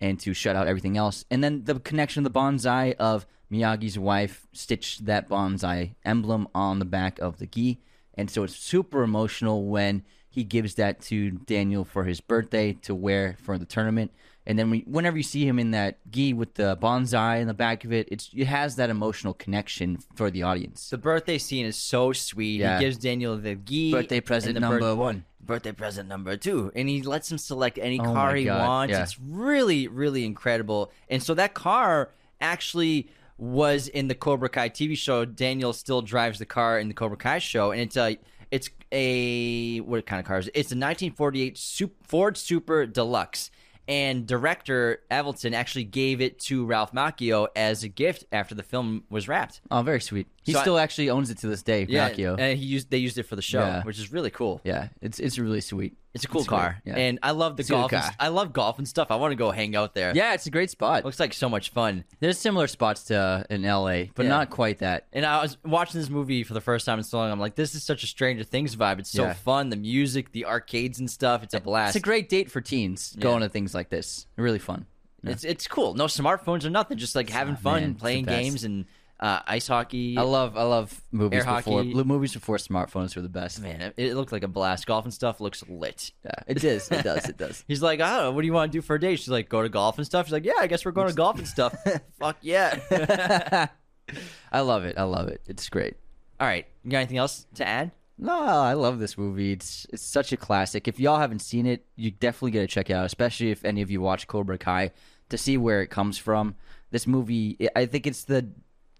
[0.00, 1.24] and to shut out everything else.
[1.30, 6.78] And then the connection of the bonsai of Miyagi's wife stitched that bonsai emblem on
[6.78, 7.80] the back of the gi.
[8.14, 12.94] And so it's super emotional when he gives that to Daniel for his birthday to
[12.94, 14.10] wear for the tournament.
[14.46, 17.54] And then we, whenever you see him in that gi with the bonsai in the
[17.54, 20.90] back of it, it's it has that emotional connection for the audience.
[20.90, 22.60] The birthday scene is so sweet.
[22.60, 22.78] Yeah.
[22.78, 25.24] He gives Daniel the gi Birthday present number one.
[25.40, 28.92] Birthday present number two, and he lets him select any Oh car he God, wants.
[28.92, 29.02] yeah.
[29.02, 30.90] It's really, really incredible.
[31.08, 32.10] And so that car
[32.40, 35.24] actually was in the Cobra Kai TV show.
[35.24, 38.18] Daniel still drives the car in the Cobra Kai show, and it's a
[38.50, 40.52] it's a what kind of car is it?
[40.54, 43.50] It's a 1948 Sup- Ford Super Deluxe.
[43.86, 49.04] And director Avildsen actually gave it to Ralph Macchio as a gift after the film
[49.10, 49.60] was wrapped.
[49.70, 50.26] Oh, very sweet.
[50.44, 52.38] He So I- still actually owns it to this day, Macchio.
[52.38, 53.82] and he used they used it for the show, Yeah.
[53.82, 54.60] which is really cool.
[54.62, 55.96] yeah, it's it's really sweet.
[56.12, 56.94] It's a cool It's car, yeah.
[56.96, 57.92] and I love the It's golf.
[57.92, 58.04] and.
[58.20, 59.10] I love golf and stuff.
[59.10, 60.12] I want to go hang out there.
[60.14, 61.04] Yeah, it's a great spot.
[61.04, 62.04] looks like so much fun.
[62.20, 64.28] There's similar spots to uh, in LA, but Yeah.
[64.28, 65.06] not quite that.
[65.12, 67.32] And I was watching this movie for the first time in so long.
[67.32, 69.00] I'm like, this is such a Stranger Things vibe.
[69.00, 69.32] It's so Yeah.
[69.32, 69.70] fun.
[69.70, 71.42] The music, the arcades and stuff.
[71.42, 71.96] It's a blast.
[71.96, 74.26] It's a great date for teens going to things like this.
[74.36, 74.86] Really fun.
[75.24, 75.30] Yeah.
[75.32, 75.94] It's it's cool.
[75.94, 76.98] No smartphones or nothing.
[76.98, 78.84] Just like having fun, man, playing games and
[79.20, 80.16] uh, ice hockey.
[80.18, 81.94] I love I love movies Air before hockey.
[82.04, 83.60] movies before smartphones were the best.
[83.60, 84.86] Man, it, it looked like a blast.
[84.86, 86.12] Golf and stuff looks lit.
[86.24, 86.90] Yeah, it is.
[86.90, 87.28] It does.
[87.28, 87.64] It does.
[87.68, 88.32] He's like, I don't know.
[88.32, 89.16] What do you want to do for a day?
[89.16, 90.26] She's like, go to golf and stuff.
[90.26, 91.74] She's like, yeah, I guess we're going to golf and stuff.
[92.18, 93.68] Fuck yeah.
[94.52, 94.98] I love it.
[94.98, 95.40] I love it.
[95.46, 95.94] It's great.
[96.40, 96.66] All right.
[96.82, 97.92] You got anything else to add?
[98.18, 99.52] No, I love this movie.
[99.52, 100.86] It's it's such a classic.
[100.86, 103.06] If y'all haven't seen it, you definitely got to check it out.
[103.06, 104.92] Especially if any of you watch Cobra Kai
[105.30, 106.54] to see where it comes from.
[106.90, 108.48] This movie, I think it's the,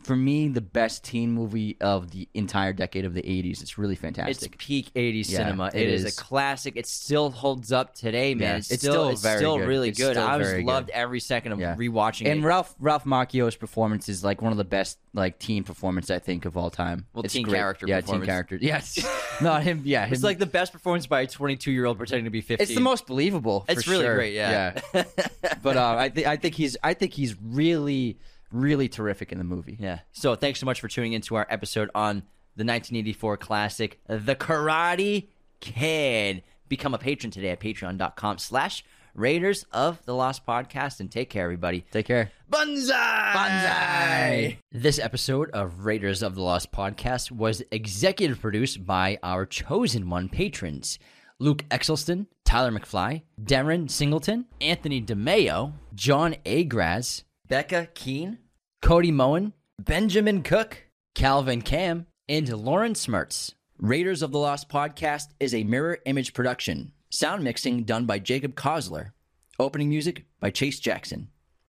[0.04, 3.62] for me, the best teen movie of the entire decade of the '80s.
[3.62, 4.54] It's really fantastic.
[4.54, 5.66] It's peak 80s Yeah, cinema.
[5.68, 6.04] it it is.
[6.04, 6.16] is.
[6.18, 6.74] a classic.
[6.76, 8.42] It still holds up today, man.
[8.48, 9.68] Yeah, it's, it's still, it's very still good.
[9.68, 10.12] really It's good.
[10.14, 10.92] still I was loved good.
[10.94, 11.74] every second of Yeah.
[11.76, 12.46] rewatching and it.
[12.46, 16.44] Ralph Ralph Macchio's performance is like one of the best like teen performance I think
[16.44, 17.06] of all time.
[17.12, 17.56] Well, It's teen great.
[17.56, 18.58] character yeah, teen character.
[18.60, 18.98] Yes,
[19.40, 19.82] not him.
[19.84, 22.62] Yeah, it's like the best performance by a 22 year old pretending to be 50.
[22.62, 23.64] It's the most believable.
[23.68, 24.14] It's really sure.
[24.16, 24.78] great, yeah.
[24.94, 25.04] yeah.
[25.62, 28.18] but uh, I think I think he's I think he's really
[28.52, 29.76] really terrific in the movie.
[29.80, 30.00] Yeah.
[30.12, 32.16] So thanks so much for tuning into our episode on
[32.56, 35.28] the 1984 classic, The Karate
[35.60, 36.42] Kid.
[36.68, 38.84] Become a patron today at patreon.com slash
[39.14, 41.00] Raiders of the Lost Podcast.
[41.00, 41.84] And take care, everybody.
[41.90, 42.30] Take care.
[42.48, 43.32] Banzai!
[43.34, 44.58] Banzai!
[44.72, 50.28] This episode of Raiders of the Lost podcast was executive produced by our chosen one
[50.28, 50.98] patrons
[51.40, 56.64] Luke Exelston, Tyler McFly, Darren Singleton, Anthony DeMeo, John A.
[56.64, 58.38] Agraz, Becca Keene,
[58.80, 63.52] Cody Moen, Benjamin Cook, Calvin Cam, and Lauren Smertz.
[63.76, 66.92] Raiders of the Lost podcast is a mirror image production.
[67.10, 69.10] Sound mixing done by Jacob Kosler.
[69.58, 71.28] Opening music by Chase Jackson.